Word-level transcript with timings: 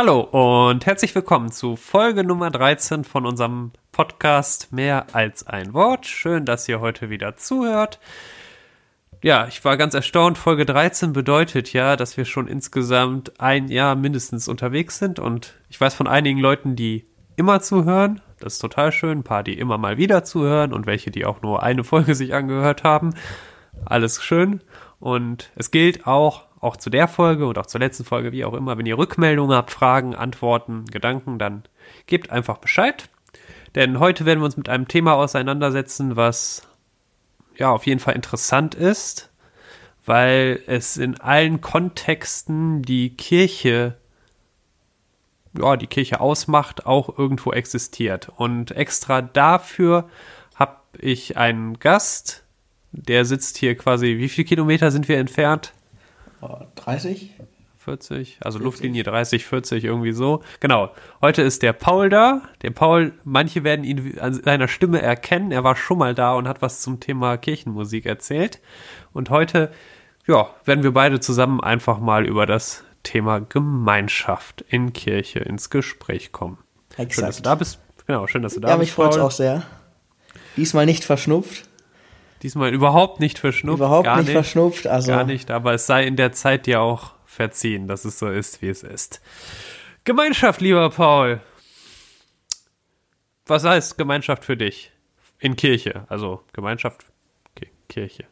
Hallo 0.00 0.20
und 0.20 0.86
herzlich 0.86 1.12
willkommen 1.16 1.50
zu 1.50 1.74
Folge 1.74 2.22
Nummer 2.22 2.52
13 2.52 3.02
von 3.02 3.26
unserem 3.26 3.72
Podcast 3.90 4.72
Mehr 4.72 5.06
als 5.12 5.44
ein 5.48 5.74
Wort. 5.74 6.06
Schön, 6.06 6.44
dass 6.44 6.68
ihr 6.68 6.78
heute 6.78 7.10
wieder 7.10 7.36
zuhört. 7.36 7.98
Ja, 9.22 9.48
ich 9.48 9.64
war 9.64 9.76
ganz 9.76 9.94
erstaunt. 9.94 10.38
Folge 10.38 10.64
13 10.66 11.12
bedeutet 11.12 11.72
ja, 11.72 11.96
dass 11.96 12.16
wir 12.16 12.26
schon 12.26 12.46
insgesamt 12.46 13.40
ein 13.40 13.66
Jahr 13.66 13.96
mindestens 13.96 14.46
unterwegs 14.46 15.00
sind 15.00 15.18
und 15.18 15.56
ich 15.68 15.80
weiß 15.80 15.94
von 15.94 16.06
einigen 16.06 16.38
Leuten, 16.38 16.76
die 16.76 17.04
immer 17.34 17.60
zuhören. 17.60 18.20
Das 18.38 18.52
ist 18.52 18.60
total 18.60 18.92
schön. 18.92 19.18
Ein 19.18 19.24
paar, 19.24 19.42
die 19.42 19.58
immer 19.58 19.78
mal 19.78 19.96
wieder 19.96 20.22
zuhören 20.22 20.72
und 20.72 20.86
welche, 20.86 21.10
die 21.10 21.26
auch 21.26 21.42
nur 21.42 21.64
eine 21.64 21.82
Folge 21.82 22.14
sich 22.14 22.34
angehört 22.34 22.84
haben. 22.84 23.14
Alles 23.84 24.22
schön. 24.22 24.60
Und 25.00 25.50
es 25.56 25.72
gilt 25.72 26.06
auch, 26.06 26.44
auch 26.60 26.76
zu 26.76 26.90
der 26.90 27.08
Folge 27.08 27.46
und 27.46 27.58
auch 27.58 27.66
zur 27.66 27.80
letzten 27.80 28.04
Folge, 28.04 28.32
wie 28.32 28.44
auch 28.44 28.54
immer, 28.54 28.78
wenn 28.78 28.86
ihr 28.86 28.98
Rückmeldungen 28.98 29.56
habt, 29.56 29.70
Fragen, 29.70 30.14
Antworten, 30.14 30.84
Gedanken, 30.86 31.38
dann 31.38 31.62
gebt 32.06 32.30
einfach 32.30 32.58
Bescheid. 32.58 33.08
Denn 33.74 34.00
heute 34.00 34.24
werden 34.24 34.40
wir 34.40 34.46
uns 34.46 34.56
mit 34.56 34.68
einem 34.68 34.88
Thema 34.88 35.14
auseinandersetzen, 35.14 36.16
was 36.16 36.66
ja 37.56 37.70
auf 37.70 37.86
jeden 37.86 38.00
Fall 38.00 38.14
interessant 38.14 38.74
ist, 38.74 39.30
weil 40.06 40.62
es 40.66 40.96
in 40.96 41.20
allen 41.20 41.60
Kontexten 41.60 42.82
die 42.82 43.10
Kirche 43.16 43.96
ja, 45.56 45.76
die 45.76 45.86
Kirche 45.86 46.20
ausmacht, 46.20 46.86
auch 46.86 47.18
irgendwo 47.18 47.52
existiert. 47.52 48.30
Und 48.36 48.70
extra 48.72 49.22
dafür 49.22 50.08
habe 50.54 50.76
ich 50.98 51.36
einen 51.36 51.78
Gast, 51.78 52.44
der 52.92 53.24
sitzt 53.24 53.58
hier 53.58 53.76
quasi, 53.76 54.18
wie 54.18 54.28
viele 54.28 54.46
Kilometer 54.46 54.90
sind 54.90 55.08
wir 55.08 55.18
entfernt? 55.18 55.72
30? 56.76 57.34
40, 57.78 58.38
also 58.42 58.58
40. 58.58 58.64
Luftlinie 58.64 59.02
30, 59.02 59.46
40, 59.46 59.84
irgendwie 59.84 60.12
so. 60.12 60.42
Genau. 60.60 60.90
Heute 61.22 61.42
ist 61.42 61.62
der 61.62 61.72
Paul 61.72 62.10
da. 62.10 62.42
Der 62.62 62.70
Paul, 62.70 63.12
manche 63.24 63.64
werden 63.64 63.84
ihn 63.84 64.18
an 64.18 64.34
seiner 64.34 64.68
Stimme 64.68 65.00
erkennen. 65.00 65.52
Er 65.52 65.64
war 65.64 65.76
schon 65.76 65.98
mal 65.98 66.14
da 66.14 66.34
und 66.34 66.48
hat 66.48 66.60
was 66.60 66.80
zum 66.80 67.00
Thema 67.00 67.36
Kirchenmusik 67.38 68.04
erzählt. 68.04 68.60
Und 69.12 69.30
heute, 69.30 69.70
ja, 70.26 70.50
werden 70.64 70.84
wir 70.84 70.92
beide 70.92 71.20
zusammen 71.20 71.60
einfach 71.62 71.98
mal 71.98 72.26
über 72.26 72.44
das 72.44 72.84
Thema 73.04 73.40
Gemeinschaft 73.40 74.64
in 74.68 74.92
Kirche 74.92 75.38
ins 75.38 75.70
Gespräch 75.70 76.32
kommen. 76.32 76.58
Exakt. 76.96 77.14
Schön, 77.14 77.24
dass 77.24 77.36
du 77.36 77.42
da 77.42 77.54
bist. 77.54 77.78
Genau, 78.06 78.26
schön, 78.26 78.42
dass 78.42 78.54
du 78.54 78.60
da 78.60 78.68
ja, 78.68 78.76
bist. 78.76 78.90
Ja, 78.96 79.04
mich 79.04 79.10
freut 79.10 79.16
es 79.16 79.20
auch 79.20 79.30
sehr. 79.30 79.62
Diesmal 80.56 80.84
nicht 80.84 81.04
verschnupft. 81.04 81.67
Diesmal 82.42 82.72
überhaupt 82.72 83.20
nicht 83.20 83.38
verschnupft. 83.38 83.78
Überhaupt 83.78 84.06
nicht, 84.08 84.18
nicht, 84.18 84.32
verschnupft, 84.32 84.86
also. 84.86 85.10
Gar 85.10 85.24
nicht, 85.24 85.50
aber 85.50 85.74
es 85.74 85.86
sei 85.86 86.06
in 86.06 86.16
der 86.16 86.32
Zeit 86.32 86.66
dir 86.66 86.80
auch 86.80 87.12
verziehen, 87.24 87.88
dass 87.88 88.04
es 88.04 88.18
so 88.18 88.28
ist, 88.28 88.62
wie 88.62 88.68
es 88.68 88.82
ist. 88.82 89.20
Gemeinschaft, 90.04 90.60
lieber 90.60 90.88
Paul. 90.90 91.40
Was 93.46 93.64
heißt 93.64 93.98
Gemeinschaft 93.98 94.44
für 94.44 94.56
dich? 94.56 94.92
In 95.40 95.56
Kirche, 95.56 96.04
also 96.08 96.42
Gemeinschaft, 96.52 97.06
okay, 97.50 97.70
Kirche. 97.88 98.24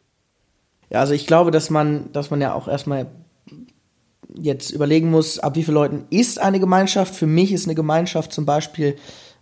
Ja, 0.89 0.99
also 0.99 1.13
ich 1.13 1.27
glaube, 1.27 1.51
dass 1.51 1.69
man, 1.69 2.11
dass 2.11 2.29
man 2.29 2.41
ja 2.41 2.53
auch 2.53 2.67
erstmal 2.67 3.07
jetzt 4.33 4.71
überlegen 4.71 5.09
muss, 5.09 5.39
ab 5.39 5.55
wie 5.55 5.63
vielen 5.63 5.75
Leuten 5.75 6.05
ist 6.09 6.39
eine 6.39 6.59
Gemeinschaft. 6.59 7.15
Für 7.15 7.27
mich 7.27 7.51
ist 7.51 7.65
eine 7.65 7.75
Gemeinschaft 7.75 8.33
zum 8.33 8.45
Beispiel, 8.45 8.95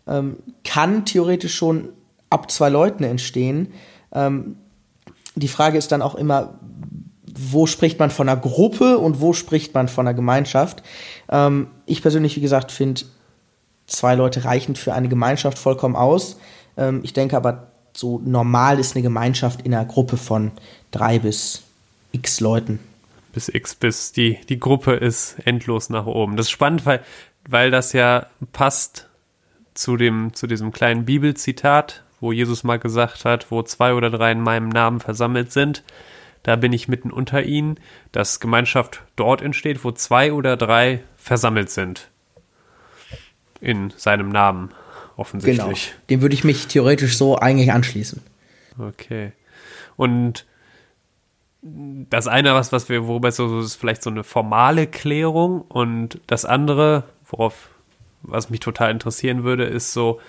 ähm, 0.08 0.38
kann 0.64 1.06
theoretisch 1.06 1.56
schon 1.56 1.90
ab 2.30 2.52
zwei 2.52 2.70
Leuten 2.70 3.04
entstehen. 3.04 3.74
Ähm, 4.16 4.58
die 5.36 5.48
Frage 5.48 5.78
ist 5.78 5.92
dann 5.92 6.02
auch 6.02 6.16
immer, 6.16 6.56
wo 7.38 7.68
spricht 7.68 8.00
man 8.00 8.10
von 8.10 8.30
einer 8.30 8.40
Gruppe 8.40 8.98
und 8.98 9.22
wo 9.22 9.34
spricht 9.34 9.74
man 9.74 9.88
von 9.88 10.08
einer 10.08 10.16
Gemeinschaft. 10.16 10.82
Ähm, 11.30 11.68
ich 11.86 12.02
persönlich, 12.02 12.36
wie 12.38 12.42
gesagt, 12.42 12.72
finde 12.72 13.02
zwei 13.86 14.16
Leute 14.16 14.46
reichend 14.46 14.78
für 14.78 14.94
eine 14.94 15.10
Gemeinschaft 15.10 15.60
vollkommen 15.60 15.96
aus. 15.96 16.40
Ähm, 16.78 17.02
ich 17.04 17.14
denke 17.14 17.38
aber, 17.38 17.68
so 17.94 18.20
normal 18.26 18.80
ist 18.80 18.96
eine 18.96 19.04
Gemeinschaft 19.04 19.62
in 19.62 19.74
einer 19.74 19.86
Gruppe 19.86 20.18
von 20.18 20.52
drei 20.92 21.20
bis 21.20 21.64
x 22.12 22.40
Leuten 22.40 22.80
bis 23.36 23.50
X 23.50 23.76
bis 23.76 24.14
die, 24.14 24.40
die 24.48 24.60
Gruppe 24.60 24.94
ist 24.94 25.36
endlos 25.44 25.90
nach 25.90 26.06
oben. 26.06 26.38
Das 26.38 26.48
ist 26.48 26.52
spannend, 26.52 26.86
weil, 26.86 27.04
weil 27.48 27.70
das 27.70 27.92
ja 27.92 28.28
passt 28.54 29.10
zu 29.74 29.98
dem, 29.98 30.34
zu 30.34 30.48
diesem 30.48 30.72
kleinen 30.72 31.04
Bibelzitat, 31.04 32.05
wo 32.26 32.32
Jesus 32.32 32.64
mal 32.64 32.80
gesagt 32.80 33.24
hat, 33.24 33.52
wo 33.52 33.62
zwei 33.62 33.94
oder 33.94 34.10
drei 34.10 34.32
in 34.32 34.42
meinem 34.42 34.70
Namen 34.70 35.00
versammelt 35.00 35.52
sind, 35.52 35.84
da 36.42 36.56
bin 36.56 36.74
ich 36.74 36.88
mitten 36.88 37.12
unter 37.12 37.44
ihnen, 37.44 37.80
dass 38.12 38.40
Gemeinschaft 38.40 39.04
dort 39.16 39.44
entsteht, 39.44 39.84
wo 39.84 39.92
zwei 39.92 40.34
oder 40.34 40.58
drei 40.58 41.04
versammelt 41.18 41.70
sind. 41.70 42.10
In 43.62 43.94
seinem 43.96 44.30
Namen, 44.30 44.72
offensichtlich. 45.18 45.92
Genau. 45.92 46.02
Dem 46.10 46.22
würde 46.22 46.34
ich 46.34 46.44
mich 46.44 46.68
theoretisch 46.68 47.16
so 47.16 47.38
eigentlich 47.38 47.72
anschließen. 47.72 48.22
Okay. 48.80 49.32
Und 49.96 50.46
das 51.62 52.28
eine, 52.28 52.56
was, 52.56 52.72
was 52.72 52.90
wir, 52.90 53.08
worüber 53.08 53.30
es 53.30 53.36
so 53.36 53.60
ist, 53.60 53.76
vielleicht 53.76 54.02
so 54.02 54.10
eine 54.10 54.24
formale 54.24 54.88
Klärung 54.88 55.62
und 55.62 56.20
das 56.26 56.44
andere, 56.44 57.04
worauf, 57.28 57.70
was 58.24 58.50
mich 58.50 58.62
total 58.62 58.90
interessieren 58.90 59.44
würde, 59.44 59.66
ist 59.66 59.94
so 59.94 60.20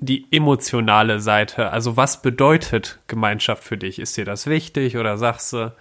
die 0.00 0.26
emotionale 0.30 1.20
Seite. 1.20 1.70
Also 1.70 1.96
was 1.96 2.22
bedeutet 2.22 3.00
Gemeinschaft 3.06 3.64
für 3.64 3.76
dich? 3.76 3.98
Ist 3.98 4.16
dir 4.16 4.24
das 4.24 4.46
wichtig 4.46 4.96
oder 4.96 5.18
sagst 5.18 5.52
du, 5.52 5.72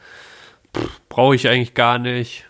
brauche 1.09 1.35
ich 1.35 1.47
eigentlich 1.47 1.73
gar 1.73 1.99
nicht? 1.99 2.45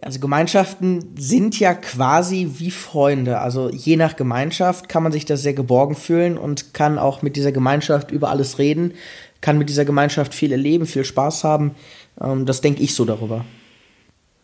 Also 0.00 0.20
Gemeinschaften 0.20 1.16
sind 1.18 1.58
ja 1.58 1.74
quasi 1.74 2.52
wie 2.58 2.70
Freunde. 2.70 3.40
Also 3.40 3.68
je 3.68 3.96
nach 3.96 4.14
Gemeinschaft 4.14 4.88
kann 4.88 5.02
man 5.02 5.10
sich 5.10 5.24
da 5.24 5.36
sehr 5.36 5.54
geborgen 5.54 5.96
fühlen 5.96 6.38
und 6.38 6.72
kann 6.72 6.98
auch 6.98 7.22
mit 7.22 7.34
dieser 7.34 7.50
Gemeinschaft 7.50 8.12
über 8.12 8.30
alles 8.30 8.58
reden 8.58 8.94
kann 9.40 9.58
mit 9.58 9.68
dieser 9.68 9.84
Gemeinschaft 9.84 10.34
viel 10.34 10.52
erleben, 10.52 10.86
viel 10.86 11.04
Spaß 11.04 11.44
haben. 11.44 11.74
Ähm, 12.20 12.46
das 12.46 12.60
denke 12.60 12.82
ich 12.82 12.94
so 12.94 13.04
darüber. 13.04 13.44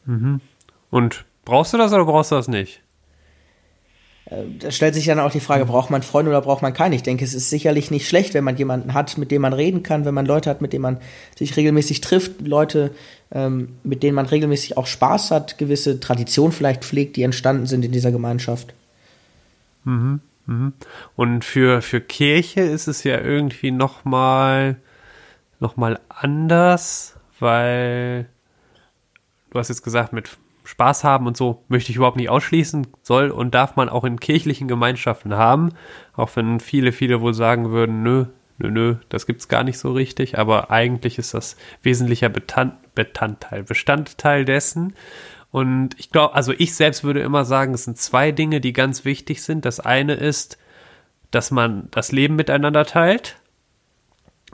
Mhm. 0.06 0.41
Und 0.91 1.25
brauchst 1.44 1.72
du 1.72 1.78
das 1.78 1.93
oder 1.93 2.04
brauchst 2.04 2.31
du 2.31 2.37
das 2.37 2.49
nicht? 2.49 2.83
Äh, 4.27 4.45
da 4.59 4.71
stellt 4.71 4.95
sich 4.95 5.07
dann 5.07 5.21
auch 5.21 5.31
die 5.31 5.41
Frage, 5.41 5.67
braucht 5.67 5.91
man 5.91 6.03
Freunde 6.03 6.31
oder 6.31 6.41
braucht 6.41 6.62
man 6.62 6.73
keine? 6.73 6.95
Ich 6.95 7.03
denke, 7.03 7.25
es 7.25 7.35
ist 7.35 7.51
sicherlich 7.51 7.91
nicht 7.91 8.09
schlecht, 8.09 8.35
wenn 8.35 8.45
man 8.45 8.57
jemanden 8.57 8.95
hat, 8.95 9.19
mit 9.19 9.31
dem 9.31 9.43
man 9.43 9.53
reden 9.53 9.83
kann, 9.83 10.05
wenn 10.05 10.15
man 10.15 10.27
Leute 10.27 10.51
hat, 10.51 10.62
mit 10.62 10.73
denen 10.73 10.83
man 10.83 10.99
sich 11.37 11.57
regelmäßig 11.57 12.01
trifft, 12.01 12.41
Leute, 12.41 12.93
ähm, 13.33 13.77
mit 13.83 14.03
denen 14.03 14.15
man 14.15 14.27
regelmäßig 14.27 14.77
auch 14.77 14.87
Spaß 14.87 15.31
hat, 15.31 15.59
gewisse 15.59 16.01
Traditionen 16.01 16.53
vielleicht 16.53 16.84
pflegt, 16.84 17.17
die 17.17 17.23
entstanden 17.23 17.67
sind 17.67 17.84
in 17.84 17.93
dieser 17.93 18.13
Gemeinschaft. 18.13 18.75
Mhm. 19.84 20.21
Mhm. 20.47 20.73
Und 21.17 21.45
für, 21.45 21.83
für 21.83 22.01
Kirche 22.01 22.61
ist 22.61 22.87
es 22.87 23.05
ja 23.05 23.21
irgendwie 23.21 23.71
nochmal 23.71 24.77
noch 25.61 25.77
mal 25.77 25.99
anders, 26.09 27.15
weil 27.39 28.29
du 29.51 29.59
hast 29.59 29.69
jetzt 29.69 29.83
gesagt, 29.83 30.13
mit 30.13 30.29
Spaß 30.65 31.05
haben 31.05 31.27
und 31.27 31.37
so 31.37 31.63
möchte 31.69 31.91
ich 31.91 31.97
überhaupt 31.97 32.17
nicht 32.17 32.31
ausschließen, 32.31 32.87
soll 33.03 33.31
und 33.31 33.55
darf 33.55 33.77
man 33.77 33.89
auch 33.89 34.05
in 34.05 34.19
kirchlichen 34.19 34.67
Gemeinschaften 34.67 35.35
haben, 35.35 35.71
auch 36.15 36.35
wenn 36.35 36.59
viele, 36.59 36.93
viele 36.93 37.21
wohl 37.21 37.35
sagen 37.35 37.71
würden, 37.71 38.03
nö, 38.03 38.27
nö, 38.59 38.71
nö, 38.71 38.97
das 39.11 39.27
gibt's 39.27 39.49
gar 39.49 39.63
nicht 39.63 39.79
so 39.79 39.93
richtig, 39.93 40.39
aber 40.39 40.71
eigentlich 40.71 41.19
ist 41.19 41.35
das 41.35 41.57
wesentlicher 41.83 42.31
Bestandteil, 42.31 43.63
Bestandteil 43.63 44.45
dessen. 44.45 44.95
Und 45.51 45.91
ich 45.99 46.11
glaube, 46.11 46.35
also 46.35 46.53
ich 46.57 46.75
selbst 46.75 47.05
würde 47.05 47.21
immer 47.21 47.45
sagen, 47.45 47.75
es 47.75 47.85
sind 47.85 47.99
zwei 47.99 48.33
Dinge, 48.33 48.61
die 48.61 48.73
ganz 48.73 49.05
wichtig 49.05 49.43
sind. 49.43 49.65
Das 49.65 49.79
eine 49.79 50.15
ist, 50.15 50.59
dass 51.31 51.51
man 51.51 51.89
das 51.91 52.11
Leben 52.11 52.37
miteinander 52.37 52.85
teilt. 52.87 53.37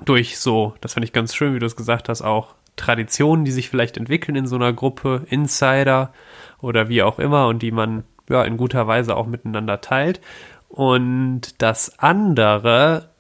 Durch 0.05 0.39
so, 0.39 0.75
das 0.81 0.95
finde 0.95 1.07
ich 1.07 1.13
ganz 1.13 1.35
schön, 1.35 1.55
wie 1.55 1.59
du 1.59 1.67
es 1.67 1.77
gesagt 1.77 2.09
hast, 2.09 2.21
auch 2.23 2.55
Traditionen, 2.81 3.45
die 3.45 3.53
sich 3.53 3.69
vielleicht 3.69 3.97
entwickeln 3.97 4.37
in 4.37 4.47
so 4.47 4.57
einer 4.57 4.73
Gruppe, 4.73 5.27
Insider 5.29 6.13
oder 6.61 6.89
wie 6.89 7.03
auch 7.03 7.19
immer 7.19 7.47
und 7.49 7.63
die 7.63 7.73
man 7.73 8.05
ja 8.29 8.43
in 8.45 8.57
guter 8.57 8.87
Weise 8.87 9.17
auch 9.17 9.27
miteinander 9.27 9.81
teilt. 9.81 10.21
Und 10.69 11.61
das 11.63 11.99
andere, 11.99 13.11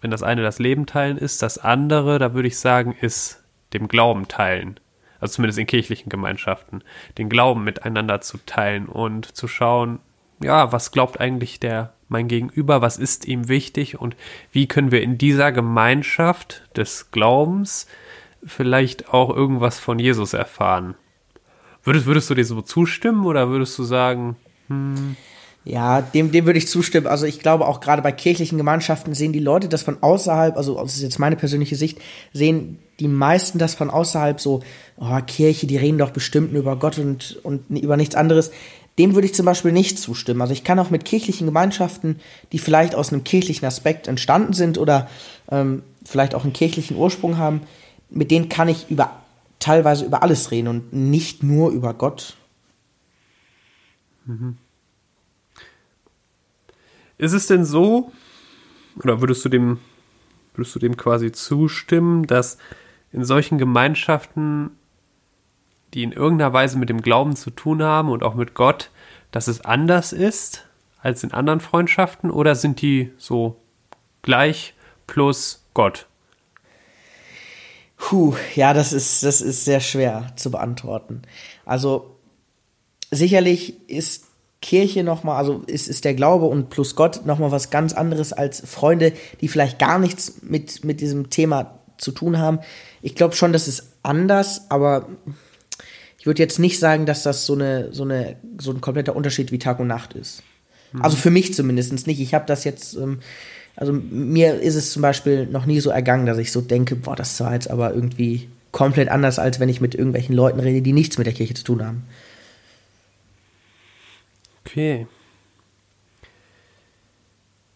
wenn 0.00 0.10
das 0.10 0.22
eine 0.22 0.42
das 0.42 0.58
Leben 0.58 0.86
teilen 0.86 1.18
ist, 1.18 1.42
das 1.42 1.58
andere, 1.58 2.18
da 2.18 2.34
würde 2.34 2.48
ich 2.48 2.58
sagen, 2.58 2.96
ist 3.00 3.44
dem 3.72 3.88
Glauben 3.88 4.28
teilen 4.28 4.80
also 5.20 5.34
zumindest 5.34 5.58
in 5.58 5.66
kirchlichen 5.66 6.08
Gemeinschaften, 6.08 6.82
den 7.18 7.28
Glauben 7.28 7.64
miteinander 7.64 8.20
zu 8.20 8.38
teilen 8.44 8.86
und 8.86 9.36
zu 9.36 9.48
schauen, 9.48 9.98
ja, 10.42 10.72
was 10.72 10.92
glaubt 10.92 11.20
eigentlich 11.20 11.60
der 11.60 11.92
mein 12.08 12.28
Gegenüber, 12.28 12.82
was 12.82 12.98
ist 12.98 13.26
ihm 13.26 13.48
wichtig 13.48 13.98
und 13.98 14.14
wie 14.52 14.68
können 14.68 14.92
wir 14.92 15.02
in 15.02 15.18
dieser 15.18 15.50
Gemeinschaft 15.50 16.62
des 16.76 17.10
Glaubens 17.10 17.88
vielleicht 18.44 19.12
auch 19.12 19.34
irgendwas 19.34 19.78
von 19.78 19.98
Jesus 19.98 20.32
erfahren. 20.32 20.94
Würdest, 21.84 22.06
würdest 22.06 22.28
du 22.30 22.34
dir 22.34 22.44
so 22.44 22.62
zustimmen 22.62 23.24
oder 23.24 23.48
würdest 23.48 23.78
du 23.78 23.84
sagen, 23.84 24.36
hm, 24.68 25.16
Ja, 25.66 26.00
dem, 26.00 26.30
dem 26.30 26.46
würde 26.46 26.60
ich 26.60 26.68
zustimmen. 26.68 27.08
Also 27.08 27.26
ich 27.26 27.40
glaube 27.40 27.66
auch 27.66 27.80
gerade 27.80 28.00
bei 28.00 28.12
kirchlichen 28.12 28.56
Gemeinschaften 28.56 29.14
sehen 29.14 29.32
die 29.32 29.40
Leute 29.40 29.68
das 29.68 29.82
von 29.82 30.00
außerhalb, 30.00 30.56
also 30.56 30.80
das 30.80 30.94
ist 30.94 31.02
jetzt 31.02 31.18
meine 31.18 31.34
persönliche 31.34 31.74
Sicht, 31.74 31.98
sehen 32.32 32.78
die 33.00 33.08
meisten 33.08 33.58
das 33.58 33.74
von 33.74 33.90
außerhalb 33.90 34.40
so, 34.40 34.62
oh, 34.96 35.18
Kirche, 35.26 35.66
die 35.66 35.76
reden 35.76 35.98
doch 35.98 36.10
bestimmt 36.10 36.52
nur 36.52 36.62
über 36.62 36.76
Gott 36.76 36.98
und, 36.98 37.40
und 37.42 37.68
über 37.70 37.96
nichts 37.96 38.14
anderes. 38.14 38.52
Dem 38.98 39.14
würde 39.14 39.26
ich 39.26 39.34
zum 39.34 39.44
Beispiel 39.44 39.72
nicht 39.72 39.98
zustimmen. 39.98 40.40
Also 40.40 40.52
ich 40.52 40.62
kann 40.62 40.78
auch 40.78 40.90
mit 40.90 41.04
kirchlichen 41.04 41.46
Gemeinschaften, 41.48 42.20
die 42.52 42.58
vielleicht 42.58 42.94
aus 42.94 43.12
einem 43.12 43.24
kirchlichen 43.24 43.66
Aspekt 43.66 44.06
entstanden 44.06 44.52
sind 44.52 44.78
oder 44.78 45.10
ähm, 45.50 45.82
vielleicht 46.04 46.36
auch 46.36 46.44
einen 46.44 46.52
kirchlichen 46.52 46.96
Ursprung 46.96 47.38
haben, 47.38 47.62
mit 48.08 48.30
denen 48.30 48.48
kann 48.48 48.68
ich 48.68 48.90
über 48.90 49.22
teilweise 49.58 50.04
über 50.04 50.22
alles 50.22 50.50
reden 50.50 50.68
und 50.68 50.92
nicht 50.92 51.42
nur 51.42 51.70
über 51.70 51.94
Gott. 51.94 52.36
Mhm. 54.26 54.56
Ist 57.18 57.32
es 57.32 57.46
denn 57.46 57.64
so, 57.64 58.12
oder 59.02 59.20
würdest 59.20 59.44
du 59.44 59.48
dem, 59.48 59.78
würdest 60.54 60.74
du 60.74 60.78
dem 60.78 60.96
quasi 60.96 61.32
zustimmen, 61.32 62.26
dass 62.26 62.58
in 63.12 63.24
solchen 63.24 63.58
Gemeinschaften, 63.58 64.70
die 65.94 66.02
in 66.02 66.12
irgendeiner 66.12 66.52
Weise 66.52 66.78
mit 66.78 66.90
dem 66.90 67.00
Glauben 67.00 67.34
zu 67.36 67.50
tun 67.50 67.82
haben 67.82 68.10
und 68.10 68.22
auch 68.22 68.34
mit 68.34 68.54
Gott, 68.54 68.90
dass 69.30 69.48
es 69.48 69.62
anders 69.62 70.12
ist 70.12 70.66
als 71.00 71.24
in 71.24 71.32
anderen 71.32 71.60
Freundschaften 71.60 72.30
oder 72.30 72.54
sind 72.54 72.82
die 72.82 73.12
so 73.16 73.60
gleich 74.22 74.74
plus 75.06 75.64
Gott? 75.72 76.06
Puh, 77.96 78.34
ja, 78.54 78.74
das 78.74 78.92
ist, 78.92 79.22
das 79.22 79.40
ist 79.40 79.64
sehr 79.64 79.80
schwer 79.80 80.32
zu 80.36 80.50
beantworten. 80.50 81.22
Also 81.64 82.16
sicherlich 83.10 83.88
ist 83.88 84.24
Kirche 84.60 85.04
nochmal, 85.04 85.36
also 85.36 85.62
ist, 85.66 85.88
ist 85.88 86.04
der 86.04 86.14
Glaube 86.14 86.46
und 86.46 86.70
plus 86.70 86.94
Gott 86.94 87.24
nochmal 87.24 87.50
was 87.50 87.70
ganz 87.70 87.92
anderes 87.92 88.32
als 88.32 88.60
Freunde, 88.66 89.12
die 89.40 89.48
vielleicht 89.48 89.78
gar 89.78 89.98
nichts 89.98 90.42
mit, 90.42 90.84
mit 90.84 91.00
diesem 91.00 91.30
Thema 91.30 91.78
zu 91.98 92.12
tun 92.12 92.38
haben. 92.38 92.60
Ich 93.02 93.14
glaube 93.14 93.34
schon, 93.34 93.52
das 93.52 93.68
ist 93.68 93.92
anders, 94.02 94.70
aber 94.70 95.08
ich 96.18 96.26
würde 96.26 96.42
jetzt 96.42 96.58
nicht 96.58 96.78
sagen, 96.78 97.06
dass 97.06 97.22
das 97.22 97.46
so, 97.46 97.54
eine, 97.54 97.92
so, 97.92 98.02
eine, 98.02 98.36
so 98.58 98.72
ein 98.72 98.80
kompletter 98.80 99.14
Unterschied 99.14 99.52
wie 99.52 99.58
Tag 99.58 99.78
und 99.78 99.86
Nacht 99.86 100.14
ist. 100.14 100.42
Mhm. 100.92 101.02
Also 101.02 101.16
für 101.16 101.30
mich 101.30 101.54
zumindest 101.54 102.06
nicht. 102.06 102.20
Ich 102.20 102.34
habe 102.34 102.46
das 102.46 102.64
jetzt, 102.64 102.94
ähm, 102.96 103.20
also 103.76 103.92
mir 103.92 104.60
ist 104.60 104.74
es 104.74 104.92
zum 104.92 105.02
Beispiel 105.02 105.46
noch 105.46 105.66
nie 105.66 105.80
so 105.80 105.90
ergangen, 105.90 106.26
dass 106.26 106.38
ich 106.38 106.50
so 106.50 106.62
denke, 106.62 106.96
boah, 106.96 107.14
das 107.14 107.38
war 107.40 107.52
jetzt 107.52 107.70
aber 107.70 107.94
irgendwie 107.94 108.48
komplett 108.72 109.08
anders, 109.08 109.38
als 109.38 109.60
wenn 109.60 109.68
ich 109.68 109.80
mit 109.80 109.94
irgendwelchen 109.94 110.34
Leuten 110.34 110.60
rede, 110.60 110.82
die 110.82 110.92
nichts 110.92 111.18
mit 111.18 111.26
der 111.26 111.34
Kirche 111.34 111.54
zu 111.54 111.64
tun 111.64 111.84
haben. 111.84 112.04
Okay. 114.64 115.06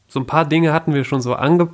So 0.08 0.20
ein 0.20 0.26
paar 0.26 0.49
Dinge 0.49 0.73
hatten 0.73 0.93
wir 0.94 1.05
schon 1.05 1.20
so 1.20 1.35
ange 1.35 1.69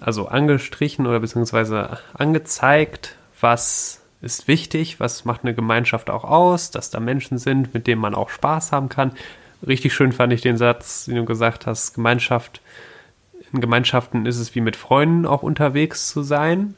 also 0.00 0.26
angestrichen 0.26 1.06
oder 1.06 1.20
beziehungsweise 1.20 1.98
angezeigt, 2.14 3.16
was 3.40 4.00
ist 4.22 4.48
wichtig, 4.48 5.00
was 5.00 5.24
macht 5.24 5.44
eine 5.44 5.54
Gemeinschaft 5.54 6.10
auch 6.10 6.24
aus, 6.24 6.70
dass 6.70 6.90
da 6.90 7.00
Menschen 7.00 7.38
sind, 7.38 7.74
mit 7.74 7.86
denen 7.86 8.00
man 8.00 8.14
auch 8.14 8.30
Spaß 8.30 8.72
haben 8.72 8.88
kann. 8.88 9.12
Richtig 9.66 9.94
schön 9.94 10.12
fand 10.12 10.32
ich 10.32 10.40
den 10.40 10.56
Satz, 10.56 11.04
den 11.04 11.16
du 11.16 11.24
gesagt 11.24 11.66
hast, 11.66 11.94
Gemeinschaft, 11.94 12.60
in 13.52 13.60
Gemeinschaften 13.60 14.26
ist 14.26 14.38
es 14.38 14.54
wie 14.54 14.60
mit 14.60 14.76
Freunden 14.76 15.26
auch 15.26 15.42
unterwegs 15.42 16.08
zu 16.08 16.22
sein. 16.22 16.74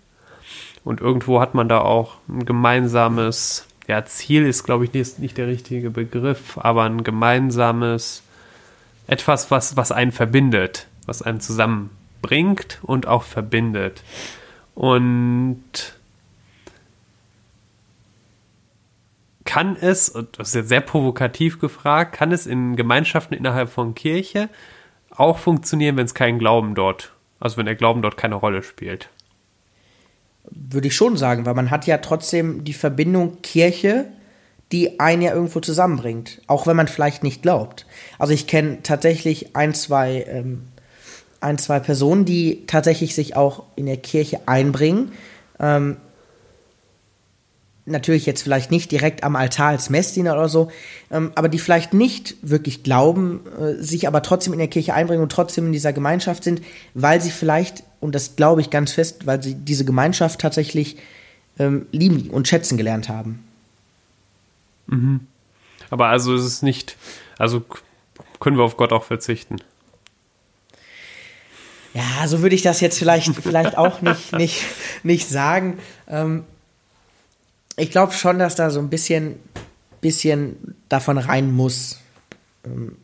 Und 0.84 1.00
irgendwo 1.00 1.40
hat 1.40 1.54
man 1.54 1.68
da 1.68 1.80
auch 1.80 2.16
ein 2.28 2.44
gemeinsames 2.44 3.66
ja, 3.88 4.04
Ziel 4.04 4.46
ist, 4.46 4.64
glaube 4.64 4.84
ich, 4.84 4.92
nicht, 4.92 5.18
nicht 5.18 5.38
der 5.38 5.46
richtige 5.46 5.90
Begriff, 5.90 6.58
aber 6.58 6.84
ein 6.84 7.04
gemeinsames, 7.04 8.22
etwas, 9.06 9.50
was, 9.50 9.76
was 9.76 9.92
einen 9.92 10.12
verbindet, 10.12 10.86
was 11.06 11.22
einen 11.22 11.40
zusammenbringt 11.40 12.78
und 12.82 13.06
auch 13.06 13.22
verbindet. 13.22 14.02
Und 14.74 15.62
kann 19.44 19.76
es, 19.80 20.08
und 20.08 20.38
das 20.38 20.48
ist 20.48 20.54
jetzt 20.54 20.68
sehr 20.68 20.80
provokativ 20.80 21.58
gefragt, 21.58 22.14
kann 22.14 22.32
es 22.32 22.46
in 22.46 22.76
Gemeinschaften 22.76 23.34
innerhalb 23.34 23.68
von 23.68 23.94
Kirche 23.94 24.48
auch 25.16 25.38
funktionieren, 25.38 25.96
wenn 25.96 26.06
es 26.06 26.14
keinen 26.14 26.38
Glauben 26.38 26.74
dort, 26.74 27.12
also 27.40 27.56
wenn 27.56 27.66
der 27.66 27.76
Glauben 27.76 28.02
dort 28.02 28.16
keine 28.16 28.34
Rolle 28.34 28.62
spielt? 28.62 29.08
würde 30.50 30.88
ich 30.88 30.96
schon 30.96 31.16
sagen, 31.16 31.46
weil 31.46 31.54
man 31.54 31.70
hat 31.70 31.86
ja 31.86 31.98
trotzdem 31.98 32.64
die 32.64 32.72
Verbindung 32.72 33.40
Kirche, 33.42 34.06
die 34.70 35.00
einen 35.00 35.22
ja 35.22 35.34
irgendwo 35.34 35.60
zusammenbringt, 35.60 36.40
auch 36.46 36.66
wenn 36.66 36.76
man 36.76 36.88
vielleicht 36.88 37.22
nicht 37.22 37.42
glaubt. 37.42 37.86
Also 38.18 38.32
ich 38.32 38.46
kenne 38.46 38.82
tatsächlich 38.82 39.54
ein, 39.54 39.74
zwei, 39.74 40.24
ähm, 40.28 40.68
ein, 41.40 41.58
zwei 41.58 41.78
Personen, 41.78 42.24
die 42.24 42.64
tatsächlich 42.66 43.14
sich 43.14 43.36
auch 43.36 43.64
in 43.76 43.86
der 43.86 43.98
Kirche 43.98 44.40
einbringen. 44.46 45.12
Ähm, 45.60 45.98
natürlich 47.84 48.26
jetzt 48.26 48.42
vielleicht 48.42 48.70
nicht 48.70 48.90
direkt 48.92 49.24
am 49.24 49.34
Altar 49.34 49.68
als 49.68 49.90
Messdiener 49.90 50.34
oder 50.34 50.48
so, 50.48 50.70
ähm, 51.10 51.32
aber 51.34 51.48
die 51.48 51.58
vielleicht 51.58 51.94
nicht 51.94 52.36
wirklich 52.42 52.82
glauben, 52.82 53.40
äh, 53.58 53.82
sich 53.82 54.06
aber 54.06 54.22
trotzdem 54.22 54.52
in 54.52 54.58
der 54.58 54.68
Kirche 54.68 54.94
einbringen 54.94 55.22
und 55.22 55.32
trotzdem 55.32 55.66
in 55.66 55.72
dieser 55.72 55.92
Gemeinschaft 55.92 56.44
sind, 56.44 56.62
weil 56.94 57.20
sie 57.20 57.30
vielleicht, 57.30 57.82
und 58.00 58.14
das 58.14 58.36
glaube 58.36 58.60
ich 58.60 58.70
ganz 58.70 58.92
fest, 58.92 59.26
weil 59.26 59.42
sie 59.42 59.54
diese 59.54 59.84
Gemeinschaft 59.84 60.40
tatsächlich 60.40 60.96
ähm, 61.58 61.86
lieben 61.90 62.30
und 62.30 62.46
schätzen 62.46 62.76
gelernt 62.76 63.08
haben. 63.08 63.44
Mhm. 64.86 65.20
Aber 65.90 66.06
also 66.06 66.34
ist 66.34 66.44
es 66.44 66.62
nicht, 66.62 66.96
also 67.36 67.64
können 68.40 68.56
wir 68.56 68.64
auf 68.64 68.76
Gott 68.76 68.92
auch 68.92 69.04
verzichten. 69.04 69.56
Ja, 71.94 72.26
so 72.26 72.40
würde 72.40 72.54
ich 72.54 72.62
das 72.62 72.80
jetzt 72.80 72.98
vielleicht, 72.98 73.34
vielleicht 73.34 73.76
auch 73.76 74.00
nicht, 74.00 74.32
nicht, 74.36 74.64
nicht 75.02 75.28
sagen. 75.28 75.78
Ähm, 76.08 76.44
ich 77.76 77.90
glaube 77.90 78.12
schon, 78.12 78.38
dass 78.38 78.54
da 78.54 78.70
so 78.70 78.80
ein 78.80 78.90
bisschen, 78.90 79.36
bisschen 80.00 80.76
davon 80.88 81.18
rein 81.18 81.52
muss. 81.52 81.98
Ähm, 82.64 82.96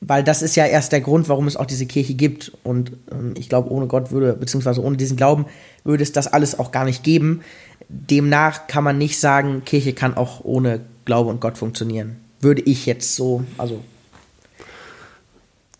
weil 0.00 0.22
das 0.22 0.42
ist 0.42 0.56
ja 0.56 0.66
erst 0.66 0.92
der 0.92 1.00
Grund, 1.00 1.28
warum 1.28 1.46
es 1.46 1.56
auch 1.56 1.66
diese 1.66 1.86
Kirche 1.86 2.14
gibt. 2.14 2.52
Und 2.62 2.92
ähm, 3.10 3.34
ich 3.36 3.48
glaube, 3.48 3.70
ohne 3.70 3.86
Gott 3.86 4.10
würde, 4.10 4.34
beziehungsweise 4.34 4.82
ohne 4.82 4.96
diesen 4.96 5.16
Glauben, 5.16 5.46
würde 5.84 6.02
es 6.02 6.12
das 6.12 6.26
alles 6.26 6.58
auch 6.58 6.70
gar 6.70 6.84
nicht 6.84 7.02
geben. 7.02 7.42
Demnach 7.88 8.66
kann 8.66 8.84
man 8.84 8.98
nicht 8.98 9.18
sagen, 9.18 9.64
Kirche 9.64 9.92
kann 9.94 10.16
auch 10.16 10.44
ohne 10.44 10.80
Glaube 11.04 11.30
und 11.30 11.40
Gott 11.40 11.58
funktionieren. 11.58 12.16
Würde 12.40 12.62
ich 12.62 12.86
jetzt 12.86 13.16
so, 13.16 13.44
also. 13.58 13.82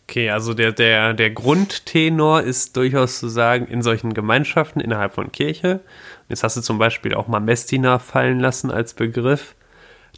Okay, 0.08 0.31
also 0.31 0.55
der, 0.55 0.73
der, 0.73 1.14
der 1.14 1.31
Grundtenor 1.31 2.43
ist 2.43 2.76
durchaus 2.76 3.19
zu 3.19 3.28
sagen, 3.28 3.67
in 3.67 3.82
solchen 3.82 4.14
Gemeinschaften 4.14 4.81
innerhalb 4.81 5.14
von 5.14 5.32
Kirche 5.32 5.80
Jetzt 6.28 6.42
hast 6.42 6.56
du 6.56 6.61
zum 6.61 6.78
Beispiel 6.78 7.14
auch 7.14 7.28
mal 7.28 7.40
Messdiener 7.40 7.99
fallen 7.99 8.40
lassen 8.40 8.71
als 8.71 8.95
Begriff. 8.95 9.54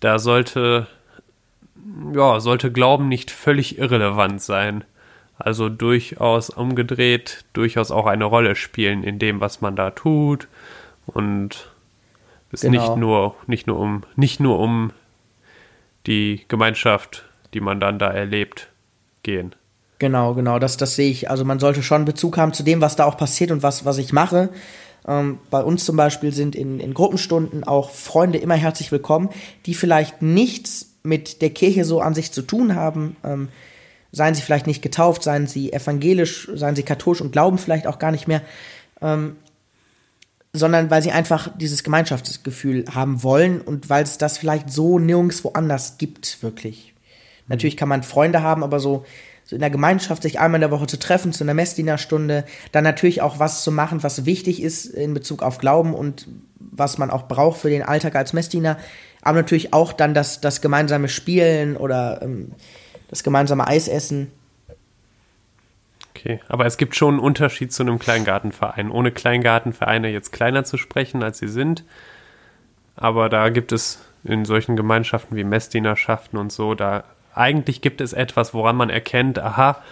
Da 0.00 0.18
sollte, 0.18 0.86
ja, 2.12 2.40
sollte 2.40 2.72
Glauben 2.72 3.08
nicht 3.08 3.30
völlig 3.30 3.78
irrelevant 3.78 4.40
sein. 4.40 4.84
Also 5.38 5.68
durchaus 5.68 6.50
umgedreht, 6.50 7.44
durchaus 7.52 7.90
auch 7.90 8.06
eine 8.06 8.24
Rolle 8.24 8.56
spielen 8.56 9.04
in 9.04 9.18
dem, 9.18 9.40
was 9.40 9.60
man 9.60 9.76
da 9.76 9.90
tut. 9.90 10.48
Und 11.06 11.70
es 12.50 12.62
genau. 12.62 12.80
nicht 12.80 12.96
nur, 12.96 13.34
nicht 13.46 13.66
nur 13.66 13.78
um, 13.78 14.02
nicht 14.16 14.40
nur 14.40 14.58
um 14.58 14.92
die 16.06 16.44
Gemeinschaft, 16.48 17.24
die 17.54 17.60
man 17.60 17.80
dann 17.80 17.98
da 17.98 18.08
erlebt, 18.08 18.68
gehen. 19.22 19.54
Genau, 19.98 20.34
genau, 20.34 20.58
das, 20.58 20.76
das 20.76 20.94
sehe 20.94 21.10
ich. 21.10 21.28
Also 21.28 21.44
man 21.44 21.58
sollte 21.58 21.82
schon 21.82 22.04
Bezug 22.04 22.38
haben 22.38 22.52
zu 22.52 22.62
dem, 22.62 22.80
was 22.80 22.96
da 22.96 23.04
auch 23.04 23.16
passiert 23.16 23.50
und 23.50 23.62
was, 23.62 23.84
was 23.84 23.98
ich 23.98 24.12
mache. 24.12 24.48
Ähm, 25.06 25.38
bei 25.50 25.62
uns 25.62 25.84
zum 25.84 25.96
Beispiel 25.96 26.32
sind 26.32 26.54
in, 26.54 26.80
in 26.80 26.94
Gruppenstunden 26.94 27.64
auch 27.64 27.90
Freunde 27.90 28.38
immer 28.38 28.54
herzlich 28.54 28.90
willkommen, 28.92 29.30
die 29.66 29.74
vielleicht 29.74 30.22
nichts 30.22 30.94
mit 31.02 31.42
der 31.42 31.50
Kirche 31.50 31.84
so 31.84 32.00
an 32.00 32.14
sich 32.14 32.32
zu 32.32 32.42
tun 32.42 32.74
haben. 32.74 33.16
Ähm, 33.24 33.48
seien 34.12 34.34
sie 34.34 34.42
vielleicht 34.42 34.66
nicht 34.66 34.82
getauft, 34.82 35.22
seien 35.22 35.46
sie 35.46 35.72
evangelisch, 35.72 36.48
seien 36.54 36.74
sie 36.74 36.82
katholisch 36.82 37.20
und 37.20 37.32
glauben 37.32 37.58
vielleicht 37.58 37.86
auch 37.86 37.98
gar 37.98 38.10
nicht 38.10 38.28
mehr. 38.28 38.42
Ähm, 39.00 39.36
sondern 40.52 40.90
weil 40.90 41.02
sie 41.02 41.12
einfach 41.12 41.50
dieses 41.58 41.84
Gemeinschaftsgefühl 41.84 42.86
haben 42.92 43.22
wollen 43.22 43.60
und 43.60 43.90
weil 43.90 44.02
es 44.02 44.18
das 44.18 44.38
vielleicht 44.38 44.70
so 44.70 44.98
nirgendwo 44.98 45.50
anders 45.50 45.98
gibt, 45.98 46.42
wirklich. 46.42 46.94
Natürlich 47.48 47.76
kann 47.76 47.88
man 47.88 48.02
Freunde 48.02 48.42
haben, 48.42 48.64
aber 48.64 48.80
so 48.80 49.04
so 49.48 49.56
in 49.56 49.60
der 49.60 49.70
Gemeinschaft 49.70 50.22
sich 50.22 50.38
einmal 50.38 50.58
in 50.58 50.68
der 50.68 50.70
Woche 50.70 50.86
zu 50.86 50.98
treffen, 50.98 51.32
zu 51.32 51.42
einer 51.42 51.54
Messdienerstunde, 51.54 52.44
dann 52.70 52.84
natürlich 52.84 53.22
auch 53.22 53.38
was 53.38 53.64
zu 53.64 53.72
machen, 53.72 54.02
was 54.02 54.26
wichtig 54.26 54.62
ist 54.62 54.84
in 54.84 55.14
Bezug 55.14 55.42
auf 55.42 55.56
Glauben 55.56 55.94
und 55.94 56.28
was 56.58 56.98
man 56.98 57.10
auch 57.10 57.28
braucht 57.28 57.58
für 57.58 57.70
den 57.70 57.82
Alltag 57.82 58.14
als 58.14 58.34
Messdiener, 58.34 58.76
aber 59.22 59.38
natürlich 59.38 59.72
auch 59.72 59.94
dann 59.94 60.12
das, 60.12 60.42
das 60.42 60.60
gemeinsame 60.60 61.08
Spielen 61.08 61.78
oder 61.78 62.20
ähm, 62.20 62.52
das 63.08 63.22
gemeinsame 63.22 63.66
Eisessen. 63.66 64.30
Okay, 66.14 66.40
aber 66.48 66.66
es 66.66 66.76
gibt 66.76 66.94
schon 66.94 67.14
einen 67.14 67.22
Unterschied 67.22 67.72
zu 67.72 67.82
einem 67.82 67.98
Kleingartenverein. 67.98 68.90
Ohne 68.90 69.12
Kleingartenvereine 69.12 70.10
jetzt 70.10 70.30
kleiner 70.30 70.64
zu 70.64 70.76
sprechen, 70.76 71.22
als 71.22 71.38
sie 71.38 71.48
sind. 71.48 71.84
Aber 72.96 73.30
da 73.30 73.48
gibt 73.48 73.72
es 73.72 74.04
in 74.24 74.44
solchen 74.44 74.76
Gemeinschaften 74.76 75.36
wie 75.36 75.44
Messdienerschaften 75.44 76.38
und 76.38 76.52
so, 76.52 76.74
da 76.74 77.04
eigentlich 77.38 77.80
gibt 77.80 78.00
es 78.00 78.12
etwas, 78.12 78.54
woran 78.54 78.76
man 78.76 78.90
erkennt, 78.90 79.38
aha, 79.38 79.82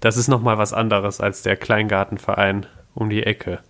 das 0.00 0.16
ist 0.16 0.28
nochmal 0.28 0.58
was 0.58 0.72
anderes 0.72 1.20
als 1.20 1.42
der 1.42 1.56
Kleingartenverein 1.56 2.66
um 2.94 3.10
die 3.10 3.22
Ecke. 3.22 3.60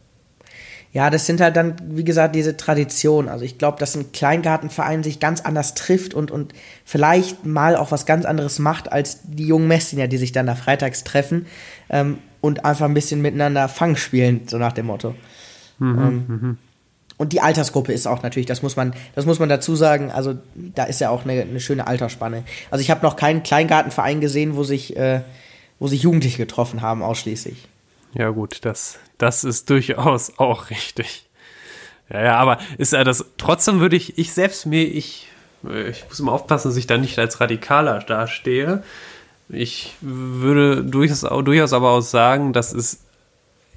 Ja, 0.92 1.08
das 1.08 1.24
sind 1.24 1.40
halt 1.40 1.56
dann, 1.56 1.76
wie 1.84 2.02
gesagt, 2.02 2.34
diese 2.34 2.56
Traditionen. 2.56 3.28
Also 3.30 3.44
ich 3.44 3.58
glaube, 3.58 3.78
dass 3.78 3.94
ein 3.94 4.10
Kleingartenverein 4.10 5.04
sich 5.04 5.20
ganz 5.20 5.40
anders 5.40 5.74
trifft 5.74 6.14
und, 6.14 6.32
und 6.32 6.52
vielleicht 6.84 7.46
mal 7.46 7.76
auch 7.76 7.92
was 7.92 8.06
ganz 8.06 8.24
anderes 8.24 8.58
macht 8.58 8.90
als 8.90 9.20
die 9.22 9.46
jungen 9.46 9.68
Messdiener, 9.68 10.08
die 10.08 10.16
sich 10.16 10.32
dann 10.32 10.46
da 10.46 10.56
freitags 10.56 11.04
treffen 11.04 11.46
ähm, 11.90 12.18
und 12.40 12.64
einfach 12.64 12.86
ein 12.86 12.94
bisschen 12.94 13.22
miteinander 13.22 13.68
Fang 13.68 13.94
spielen, 13.94 14.48
so 14.48 14.58
nach 14.58 14.72
dem 14.72 14.86
Motto. 14.86 15.14
Mhm, 15.78 15.98
ähm, 15.98 16.24
mhm. 16.26 16.58
Und 17.20 17.34
die 17.34 17.42
Altersgruppe 17.42 17.92
ist 17.92 18.06
auch 18.06 18.22
natürlich, 18.22 18.46
das 18.46 18.62
muss 18.62 18.76
man, 18.76 18.94
das 19.14 19.26
muss 19.26 19.38
man 19.38 19.50
dazu 19.50 19.76
sagen, 19.76 20.10
also 20.10 20.38
da 20.54 20.84
ist 20.84 21.02
ja 21.02 21.10
auch 21.10 21.24
eine, 21.24 21.42
eine 21.42 21.60
schöne 21.60 21.86
Altersspanne. 21.86 22.44
Also 22.70 22.80
ich 22.80 22.90
habe 22.90 23.04
noch 23.04 23.14
keinen 23.14 23.42
Kleingartenverein 23.42 24.22
gesehen, 24.22 24.56
wo 24.56 24.64
sich, 24.64 24.96
äh, 24.96 25.20
wo 25.78 25.86
sich 25.86 26.00
Jugendliche 26.00 26.38
getroffen 26.38 26.80
haben, 26.80 27.02
ausschließlich. 27.02 27.68
Ja, 28.14 28.30
gut, 28.30 28.60
das, 28.62 28.98
das 29.18 29.44
ist 29.44 29.68
durchaus 29.68 30.32
auch 30.38 30.70
richtig. 30.70 31.28
Ja, 32.08 32.22
ja, 32.22 32.36
aber 32.38 32.56
ist 32.78 32.94
ja 32.94 33.04
das, 33.04 33.26
trotzdem 33.36 33.80
würde 33.80 33.96
ich, 33.96 34.16
ich 34.16 34.32
selbst 34.32 34.64
mir, 34.64 34.84
ich, 34.84 35.28
ich 35.90 36.08
muss 36.08 36.20
immer 36.20 36.32
aufpassen, 36.32 36.68
dass 36.68 36.78
ich 36.78 36.86
da 36.86 36.96
nicht 36.96 37.18
als 37.18 37.38
Radikaler 37.38 37.98
dastehe. 37.98 38.82
Ich 39.50 39.94
würde 40.00 40.82
durchaus, 40.82 41.20
durchaus 41.20 41.74
aber 41.74 41.90
auch 41.90 42.00
sagen, 42.00 42.54
dass 42.54 42.72
es, 42.72 43.00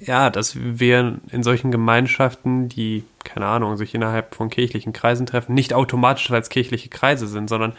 ja, 0.06 0.30
dass 0.30 0.56
wir 0.56 1.18
in 1.30 1.42
solchen 1.42 1.70
Gemeinschaften, 1.70 2.68
die, 2.68 3.04
keine 3.24 3.46
Ahnung, 3.46 3.76
sich 3.76 3.94
innerhalb 3.94 4.34
von 4.34 4.50
kirchlichen 4.50 4.92
Kreisen 4.92 5.26
treffen, 5.26 5.54
nicht 5.54 5.72
automatisch 5.72 6.30
als 6.30 6.50
kirchliche 6.50 6.88
Kreise 6.88 7.26
sind, 7.26 7.48
sondern 7.48 7.72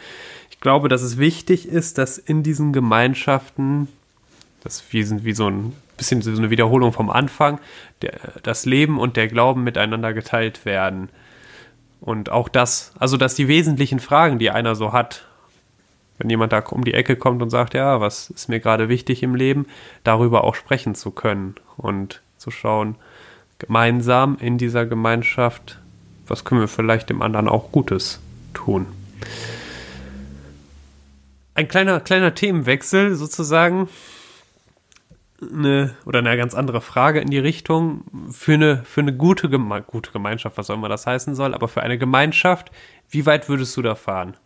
ich 0.50 0.60
glaube, 0.60 0.88
dass 0.88 1.02
es 1.02 1.18
wichtig 1.18 1.68
ist, 1.68 1.98
dass 1.98 2.18
in 2.18 2.42
diesen 2.42 2.72
Gemeinschaften, 2.72 3.88
das 4.62 4.84
wie, 4.90 5.24
wie 5.24 5.32
so 5.32 5.48
ein 5.48 5.72
bisschen 5.96 6.22
so 6.22 6.30
eine 6.30 6.50
Wiederholung 6.50 6.92
vom 6.92 7.10
Anfang, 7.10 7.60
der, 8.02 8.18
das 8.42 8.66
Leben 8.66 8.98
und 8.98 9.16
der 9.16 9.28
Glauben 9.28 9.64
miteinander 9.64 10.12
geteilt 10.12 10.64
werden. 10.64 11.08
Und 12.00 12.30
auch 12.30 12.48
das, 12.48 12.92
also 12.98 13.16
dass 13.16 13.34
die 13.34 13.48
wesentlichen 13.48 14.00
Fragen, 14.00 14.38
die 14.38 14.50
einer 14.50 14.74
so 14.74 14.92
hat, 14.92 15.26
wenn 16.18 16.30
jemand 16.30 16.52
da 16.52 16.60
um 16.70 16.84
die 16.84 16.94
Ecke 16.94 17.16
kommt 17.16 17.42
und 17.42 17.50
sagt, 17.50 17.74
ja, 17.74 18.00
was 18.00 18.30
ist 18.30 18.48
mir 18.48 18.60
gerade 18.60 18.88
wichtig 18.88 19.22
im 19.22 19.34
Leben, 19.34 19.66
darüber 20.04 20.44
auch 20.44 20.54
sprechen 20.54 20.94
zu 20.94 21.10
können 21.10 21.54
und 21.76 22.22
zu 22.38 22.50
schauen, 22.50 22.96
gemeinsam 23.58 24.36
in 24.40 24.58
dieser 24.58 24.86
Gemeinschaft, 24.86 25.78
was 26.26 26.44
können 26.44 26.60
wir 26.60 26.68
vielleicht 26.68 27.10
dem 27.10 27.22
anderen 27.22 27.48
auch 27.48 27.72
Gutes 27.72 28.20
tun. 28.54 28.86
Ein 31.54 31.68
kleiner, 31.68 32.00
kleiner 32.00 32.34
Themenwechsel 32.34 33.14
sozusagen 33.14 33.88
eine 35.40 35.94
oder 36.04 36.20
eine 36.20 36.36
ganz 36.36 36.54
andere 36.54 36.80
Frage 36.80 37.20
in 37.20 37.28
die 37.28 37.38
Richtung 37.38 38.04
für 38.30 38.54
eine 38.54 38.84
für 38.84 39.00
eine 39.02 39.14
gute 39.14 39.48
Geme 39.48 39.82
gute 39.82 40.10
Gemeinschaft, 40.10 40.56
was 40.56 40.70
auch 40.70 40.74
immer 40.74 40.88
das 40.88 41.06
heißen 41.06 41.34
soll, 41.34 41.54
aber 41.54 41.68
für 41.68 41.82
eine 41.82 41.98
Gemeinschaft, 41.98 42.70
wie 43.10 43.26
weit 43.26 43.48
würdest 43.48 43.76
du 43.76 43.82
da 43.82 43.94
fahren? 43.94 44.36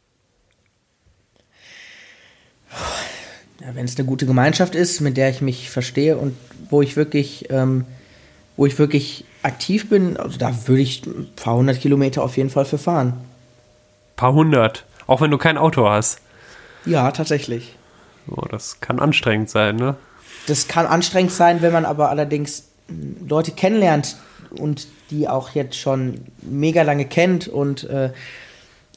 Ja, 3.60 3.74
wenn 3.74 3.84
es 3.84 3.96
eine 3.96 4.06
gute 4.06 4.26
Gemeinschaft 4.26 4.74
ist, 4.74 5.00
mit 5.00 5.16
der 5.16 5.30
ich 5.30 5.40
mich 5.40 5.70
verstehe 5.70 6.16
und 6.16 6.36
wo 6.70 6.82
ich 6.82 6.96
wirklich 6.96 7.50
ähm, 7.50 7.84
wo 8.60 8.66
ich 8.66 8.78
wirklich 8.78 9.24
aktiv 9.42 9.88
bin, 9.88 10.18
also 10.18 10.36
da 10.36 10.68
würde 10.68 10.82
ich 10.82 11.06
ein 11.06 11.30
paar 11.34 11.56
hundert 11.56 11.80
Kilometer 11.80 12.22
auf 12.22 12.36
jeden 12.36 12.50
Fall 12.50 12.66
für 12.66 12.76
fahren. 12.76 13.08
Ein 13.08 14.16
paar 14.16 14.34
hundert, 14.34 14.84
auch 15.06 15.22
wenn 15.22 15.30
du 15.30 15.38
kein 15.38 15.56
Auto 15.56 15.88
hast. 15.88 16.20
Ja, 16.84 17.10
tatsächlich. 17.10 17.74
Oh, 18.28 18.44
das 18.50 18.80
kann 18.80 19.00
anstrengend 19.00 19.48
sein, 19.48 19.76
ne? 19.76 19.96
Das 20.46 20.68
kann 20.68 20.84
anstrengend 20.86 21.32
sein, 21.32 21.62
wenn 21.62 21.72
man 21.72 21.86
aber 21.86 22.10
allerdings 22.10 22.64
Leute 23.26 23.52
kennenlernt 23.52 24.16
und 24.50 24.88
die 25.10 25.26
auch 25.26 25.50
jetzt 25.50 25.76
schon 25.76 26.26
mega 26.42 26.82
lange 26.82 27.06
kennt 27.06 27.48
und 27.48 27.84
äh, 27.84 28.10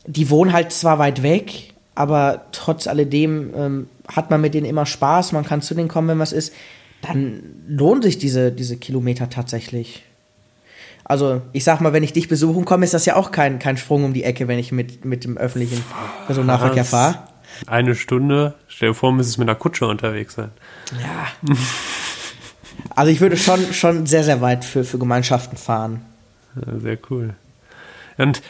die 0.05 0.29
wohnen 0.29 0.51
halt 0.51 0.73
zwar 0.73 0.99
weit 0.99 1.23
weg, 1.23 1.72
aber 1.95 2.45
trotz 2.51 2.87
alledem 2.87 3.51
ähm, 3.55 3.87
hat 4.07 4.29
man 4.29 4.41
mit 4.41 4.53
denen 4.53 4.65
immer 4.65 4.85
Spaß, 4.85 5.31
man 5.31 5.45
kann 5.45 5.61
zu 5.61 5.75
denen 5.75 5.87
kommen, 5.87 6.07
wenn 6.07 6.19
was 6.19 6.33
ist, 6.33 6.53
dann 7.01 7.43
lohnen 7.67 8.01
sich 8.01 8.17
diese, 8.17 8.51
diese 8.51 8.77
Kilometer 8.77 9.29
tatsächlich. 9.29 10.03
Also, 11.05 11.41
ich 11.51 11.65
sag 11.65 11.81
mal, 11.81 11.91
wenn 11.91 12.03
ich 12.03 12.13
dich 12.13 12.29
besuchen 12.29 12.63
komme, 12.63 12.85
ist 12.85 12.93
das 12.93 13.05
ja 13.05 13.17
auch 13.17 13.31
kein, 13.31 13.59
kein 13.59 13.75
Sprung 13.75 14.05
um 14.05 14.13
die 14.13 14.23
Ecke, 14.23 14.47
wenn 14.47 14.57
ich 14.57 14.71
mit, 14.71 15.03
mit 15.03 15.25
dem 15.25 15.37
öffentlichen 15.37 15.83
Personennahverkehr 16.27 16.85
fahre. 16.85 17.19
Eine 17.67 17.93
Stunde, 17.93 18.55
stell 18.67 18.89
dir 18.89 18.95
vor, 18.95 19.11
müsstest 19.11 19.37
mit 19.37 19.49
einer 19.49 19.57
Kutsche 19.57 19.85
unterwegs 19.85 20.35
sein. 20.35 20.51
Ja. 21.01 21.55
Also 22.95 23.11
ich 23.11 23.21
würde 23.21 23.37
schon, 23.37 23.73
schon 23.73 24.05
sehr, 24.05 24.23
sehr 24.23 24.41
weit 24.41 24.65
für, 24.65 24.83
für 24.83 24.97
Gemeinschaften 24.97 25.57
fahren. 25.57 26.01
Ja, 26.55 26.79
sehr 26.79 26.97
cool. 27.09 27.35
Und 28.17 28.41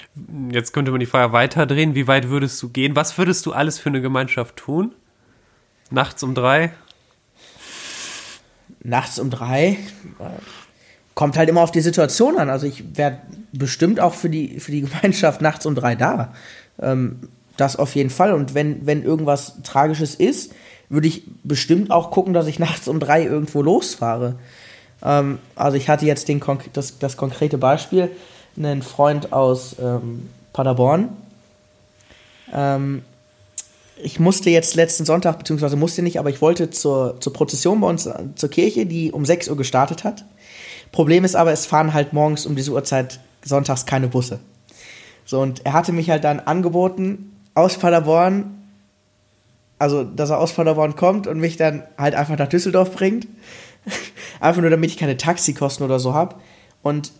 jetzt 0.51 0.73
könnte 0.73 0.91
man 0.91 0.99
die 0.99 1.05
Frage 1.05 1.33
weiterdrehen. 1.33 1.95
Wie 1.95 2.07
weit 2.07 2.29
würdest 2.29 2.61
du 2.61 2.69
gehen? 2.69 2.95
Was 2.95 3.17
würdest 3.17 3.45
du 3.45 3.53
alles 3.53 3.79
für 3.79 3.89
eine 3.89 4.01
Gemeinschaft 4.01 4.55
tun? 4.57 4.93
Nachts 5.89 6.23
um 6.23 6.35
drei? 6.35 6.73
Nachts 8.81 9.19
um 9.19 9.29
drei? 9.29 9.77
Kommt 11.13 11.37
halt 11.37 11.49
immer 11.49 11.61
auf 11.61 11.71
die 11.71 11.81
Situation 11.81 12.37
an. 12.37 12.49
Also 12.49 12.65
ich 12.65 12.97
wäre 12.97 13.19
bestimmt 13.51 13.99
auch 13.99 14.13
für 14.13 14.29
die, 14.29 14.59
für 14.59 14.71
die 14.71 14.81
Gemeinschaft 14.81 15.41
nachts 15.41 15.65
um 15.65 15.75
drei 15.75 15.95
da. 15.95 16.33
Ähm, 16.81 17.29
das 17.57 17.75
auf 17.75 17.95
jeden 17.95 18.09
Fall. 18.09 18.33
Und 18.33 18.55
wenn, 18.55 18.85
wenn 18.85 19.03
irgendwas 19.03 19.61
Tragisches 19.63 20.15
ist, 20.15 20.53
würde 20.89 21.07
ich 21.07 21.23
bestimmt 21.43 21.91
auch 21.91 22.11
gucken, 22.11 22.33
dass 22.33 22.47
ich 22.47 22.59
nachts 22.67 22.87
um 22.87 22.99
drei 22.99 23.23
irgendwo 23.23 23.61
losfahre. 23.61 24.35
Ähm, 25.03 25.39
also 25.55 25.77
ich 25.77 25.89
hatte 25.89 26.05
jetzt 26.05 26.27
den, 26.27 26.41
das, 26.73 26.99
das 26.99 27.17
konkrete 27.17 27.57
Beispiel, 27.57 28.09
einen 28.57 28.81
Freund 28.81 29.33
aus 29.33 29.75
ähm, 29.81 30.29
Paderborn. 30.53 31.09
Ähm, 32.53 33.03
ich 34.01 34.19
musste 34.19 34.49
jetzt 34.49 34.75
letzten 34.75 35.05
Sonntag, 35.05 35.37
beziehungsweise 35.37 35.75
musste 35.75 36.01
nicht, 36.01 36.19
aber 36.19 36.29
ich 36.29 36.41
wollte 36.41 36.69
zur, 36.69 37.19
zur 37.19 37.33
Prozession 37.33 37.79
bei 37.79 37.87
uns 37.87 38.09
zur 38.35 38.49
Kirche, 38.49 38.85
die 38.85 39.11
um 39.11 39.25
6 39.25 39.49
Uhr 39.49 39.57
gestartet 39.57 40.03
hat. 40.03 40.25
Problem 40.91 41.23
ist 41.23 41.35
aber, 41.35 41.51
es 41.51 41.65
fahren 41.65 41.93
halt 41.93 42.13
morgens 42.13 42.45
um 42.45 42.55
diese 42.55 42.71
Uhrzeit 42.71 43.19
sonntags 43.43 43.85
keine 43.85 44.07
Busse. 44.07 44.39
So, 45.25 45.41
und 45.41 45.65
er 45.65 45.73
hatte 45.73 45.91
mich 45.91 46.09
halt 46.09 46.23
dann 46.23 46.39
angeboten, 46.39 47.31
aus 47.55 47.77
Paderborn, 47.77 48.63
also 49.79 50.03
dass 50.03 50.29
er 50.29 50.39
aus 50.39 50.53
Paderborn 50.53 50.95
kommt 50.95 51.27
und 51.27 51.39
mich 51.39 51.57
dann 51.57 51.83
halt 51.97 52.15
einfach 52.15 52.37
nach 52.37 52.47
Düsseldorf 52.47 52.91
bringt. 52.91 53.27
einfach 54.39 54.61
nur, 54.61 54.69
damit 54.69 54.89
ich 54.89 54.97
keine 54.97 55.17
Taxikosten 55.17 55.85
oder 55.85 55.99
so 55.99 56.13
habe. 56.13 56.35
Und 56.81 57.11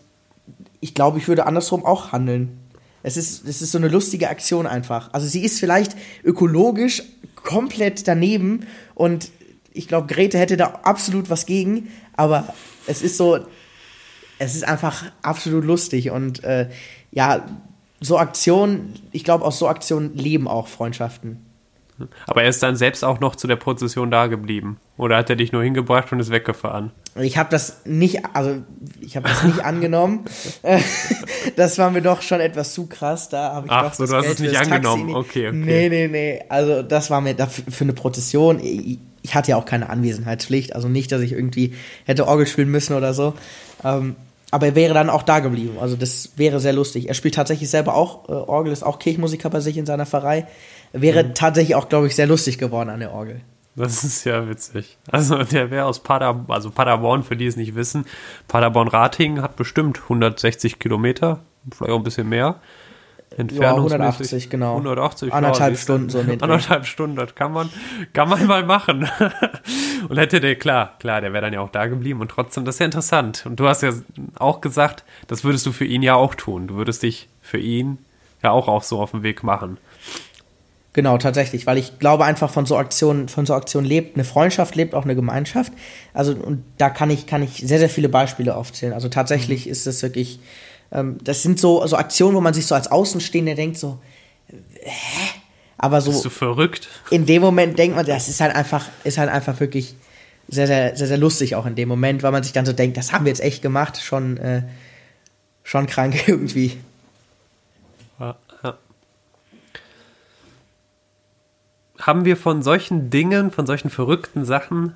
ich 0.84 0.92
glaube, 0.92 1.16
ich 1.16 1.28
würde 1.28 1.46
andersrum 1.46 1.82
auch 1.82 2.12
handeln. 2.12 2.58
Es 3.02 3.16
ist, 3.16 3.48
es 3.48 3.62
ist 3.62 3.72
so 3.72 3.78
eine 3.78 3.88
lustige 3.88 4.28
Aktion 4.28 4.66
einfach. 4.66 5.08
Also 5.14 5.26
sie 5.26 5.42
ist 5.42 5.58
vielleicht 5.58 5.96
ökologisch 6.22 7.02
komplett 7.36 8.06
daneben 8.06 8.66
und 8.94 9.30
ich 9.72 9.88
glaube, 9.88 10.12
Grete 10.12 10.38
hätte 10.38 10.58
da 10.58 10.80
absolut 10.82 11.30
was 11.30 11.46
gegen, 11.46 11.88
aber 12.18 12.52
es 12.86 13.00
ist 13.00 13.16
so, 13.16 13.38
es 14.38 14.54
ist 14.54 14.68
einfach 14.68 15.04
absolut 15.22 15.64
lustig 15.64 16.10
und 16.10 16.44
äh, 16.44 16.68
ja, 17.12 17.46
so 18.02 18.18
Aktionen, 18.18 18.92
ich 19.10 19.24
glaube, 19.24 19.46
aus 19.46 19.58
so 19.58 19.68
Aktionen 19.68 20.14
leben 20.14 20.46
auch 20.46 20.68
Freundschaften. 20.68 21.38
Aber 22.26 22.42
er 22.42 22.48
ist 22.48 22.62
dann 22.62 22.76
selbst 22.76 23.04
auch 23.04 23.20
noch 23.20 23.36
zu 23.36 23.46
der 23.46 23.56
Prozession 23.56 24.10
da 24.10 24.26
geblieben. 24.26 24.78
Oder 24.96 25.16
hat 25.16 25.30
er 25.30 25.36
dich 25.36 25.52
nur 25.52 25.62
hingebracht 25.62 26.10
und 26.12 26.20
ist 26.20 26.30
weggefahren? 26.30 26.90
Ich 27.20 27.38
habe 27.38 27.50
das 27.50 27.82
nicht, 27.84 28.22
also 28.32 28.62
ich 29.00 29.16
habe 29.16 29.28
das 29.28 29.44
nicht 29.44 29.60
angenommen. 29.64 30.24
das 31.56 31.78
war 31.78 31.90
mir 31.90 32.02
doch 32.02 32.22
schon 32.22 32.40
etwas 32.40 32.74
zu 32.74 32.86
krass. 32.86 33.28
Da 33.28 33.52
habe 33.54 33.66
ich 33.66 33.72
Ach 33.72 33.84
doch 33.84 33.94
so, 33.94 34.06
du 34.06 34.16
hast 34.16 34.26
es 34.26 34.38
nicht 34.40 34.56
angenommen. 34.56 35.06
Nicht. 35.06 35.16
Okay, 35.16 35.48
okay. 35.48 35.56
Nee, 35.56 35.88
nee, 35.88 36.08
nee. 36.08 36.44
Also 36.48 36.82
das 36.82 37.10
war 37.10 37.20
mir 37.20 37.34
dafür, 37.34 37.64
für 37.70 37.84
eine 37.84 37.92
Prozession. 37.92 38.58
Ich, 38.60 38.98
ich, 39.22 39.34
hatte 39.34 39.52
ja 39.52 39.56
auch 39.56 39.64
keine 39.64 39.88
Anwesenheitspflicht. 39.88 40.74
Also 40.74 40.88
nicht, 40.88 41.12
dass 41.12 41.22
ich 41.22 41.32
irgendwie 41.32 41.74
hätte 42.04 42.26
Orgel 42.26 42.46
spielen 42.46 42.70
müssen 42.70 42.96
oder 42.96 43.14
so. 43.14 43.34
Ähm, 43.84 44.16
aber 44.50 44.66
er 44.66 44.74
wäre 44.76 44.94
dann 44.94 45.10
auch 45.10 45.22
da 45.22 45.40
geblieben. 45.40 45.78
Also 45.80 45.96
das 45.96 46.30
wäre 46.36 46.60
sehr 46.60 46.72
lustig. 46.72 47.08
Er 47.08 47.14
spielt 47.14 47.34
tatsächlich 47.34 47.70
selber 47.70 47.94
auch 47.94 48.28
äh, 48.28 48.32
Orgel, 48.32 48.72
ist 48.72 48.84
auch 48.84 49.00
Kirchenmusiker 49.00 49.50
bei 49.50 49.58
sich 49.60 49.76
in 49.76 49.86
seiner 49.86 50.06
Pfarrei. 50.06 50.46
Wäre 50.96 51.24
mhm. 51.24 51.34
tatsächlich 51.34 51.74
auch, 51.74 51.88
glaube 51.88 52.06
ich, 52.06 52.14
sehr 52.14 52.28
lustig 52.28 52.56
geworden 52.56 52.88
an 52.88 53.00
der 53.00 53.12
Orgel. 53.12 53.40
Das 53.76 54.04
ist 54.04 54.24
ja 54.24 54.48
witzig. 54.48 54.96
Also 55.10 55.42
der 55.42 55.72
wäre 55.72 55.86
aus 55.86 56.00
Paderborn, 56.00 56.54
also 56.54 56.70
Paderborn, 56.70 57.24
für 57.24 57.36
die 57.36 57.46
es 57.46 57.56
nicht 57.56 57.74
wissen, 57.74 58.06
Paderborn-Ratingen 58.46 59.42
hat 59.42 59.56
bestimmt 59.56 60.00
160 60.04 60.78
Kilometer, 60.78 61.40
vielleicht 61.72 61.92
auch 61.92 61.98
ein 61.98 62.04
bisschen 62.04 62.28
mehr. 62.28 62.60
Entfernung. 63.36 63.88
Ja, 63.88 63.96
180, 63.96 64.48
genau. 64.48 64.72
180, 64.74 65.32
Anderthalb 65.32 65.76
Stunden 65.76 66.08
so 66.08 66.22
mit. 66.22 66.40
Anderthalb 66.44 66.86
Stunden, 66.86 67.16
das 67.16 67.34
kann 67.34 67.50
man, 67.50 67.68
kann 68.12 68.28
man 68.28 68.46
mal 68.46 68.64
machen. 68.64 69.08
und 70.08 70.16
hätte 70.16 70.38
der, 70.38 70.54
klar, 70.54 70.94
klar, 71.00 71.20
der 71.20 71.32
wäre 71.32 71.42
dann 71.42 71.52
ja 71.52 71.60
auch 71.60 71.70
da 71.70 71.86
geblieben 71.86 72.20
und 72.20 72.30
trotzdem, 72.30 72.64
das 72.64 72.76
ist 72.76 72.78
ja 72.78 72.86
interessant. 72.86 73.44
Und 73.44 73.58
du 73.58 73.66
hast 73.66 73.82
ja 73.82 73.92
auch 74.38 74.60
gesagt, 74.60 75.02
das 75.26 75.42
würdest 75.42 75.66
du 75.66 75.72
für 75.72 75.84
ihn 75.84 76.02
ja 76.02 76.14
auch 76.14 76.36
tun. 76.36 76.68
Du 76.68 76.76
würdest 76.76 77.02
dich 77.02 77.28
für 77.42 77.58
ihn 77.58 77.98
ja 78.44 78.52
auch, 78.52 78.68
auch 78.68 78.84
so 78.84 79.00
auf 79.00 79.10
den 79.10 79.24
Weg 79.24 79.42
machen. 79.42 79.78
Genau, 80.94 81.18
tatsächlich, 81.18 81.66
weil 81.66 81.76
ich 81.76 81.98
glaube 81.98 82.24
einfach 82.24 82.50
von 82.50 82.66
so 82.66 82.76
Aktionen, 82.76 83.28
von 83.28 83.46
so 83.46 83.54
Aktionen 83.54 83.84
lebt 83.84 84.14
eine 84.14 84.22
Freundschaft, 84.22 84.76
lebt 84.76 84.94
auch 84.94 85.02
eine 85.02 85.16
Gemeinschaft. 85.16 85.72
Also 86.14 86.34
und 86.34 86.64
da 86.78 86.88
kann 86.88 87.10
ich 87.10 87.26
kann 87.26 87.42
ich 87.42 87.56
sehr 87.66 87.80
sehr 87.80 87.90
viele 87.90 88.08
Beispiele 88.08 88.54
aufzählen. 88.54 88.92
Also 88.92 89.08
tatsächlich 89.08 89.66
mhm. 89.66 89.72
ist 89.72 89.88
es 89.88 90.02
wirklich, 90.04 90.38
ähm, 90.92 91.18
das 91.22 91.42
sind 91.42 91.58
so 91.58 91.84
so 91.88 91.96
Aktionen, 91.96 92.36
wo 92.36 92.40
man 92.40 92.54
sich 92.54 92.66
so 92.66 92.76
als 92.76 92.92
Außenstehender 92.92 93.56
denkt 93.56 93.76
so, 93.76 93.98
hä? 94.82 95.40
Aber 95.78 96.00
so. 96.00 96.12
Bist 96.12 96.24
du 96.24 96.30
verrückt? 96.30 96.88
In 97.10 97.26
dem 97.26 97.42
Moment 97.42 97.76
denkt 97.76 97.96
man, 97.96 98.06
das 98.06 98.28
ist 98.28 98.40
halt 98.40 98.54
einfach, 98.54 98.86
ist 99.02 99.18
halt 99.18 99.30
einfach 99.30 99.58
wirklich 99.58 99.96
sehr 100.46 100.68
sehr 100.68 100.96
sehr 100.96 101.08
sehr 101.08 101.18
lustig 101.18 101.56
auch 101.56 101.66
in 101.66 101.74
dem 101.74 101.88
Moment, 101.88 102.22
weil 102.22 102.30
man 102.30 102.44
sich 102.44 102.52
dann 102.52 102.66
so 102.66 102.72
denkt, 102.72 102.96
das 102.96 103.12
haben 103.12 103.24
wir 103.24 103.30
jetzt 103.30 103.42
echt 103.42 103.62
gemacht, 103.62 104.00
schon 104.00 104.36
äh, 104.36 104.62
schon 105.64 105.86
krank 105.86 106.22
irgendwie. 106.28 106.78
Ja, 108.20 108.36
ja. 108.62 108.78
Haben 112.00 112.24
wir 112.24 112.36
von 112.36 112.62
solchen 112.62 113.10
Dingen, 113.10 113.50
von 113.50 113.66
solchen 113.66 113.90
verrückten 113.90 114.44
Sachen 114.44 114.94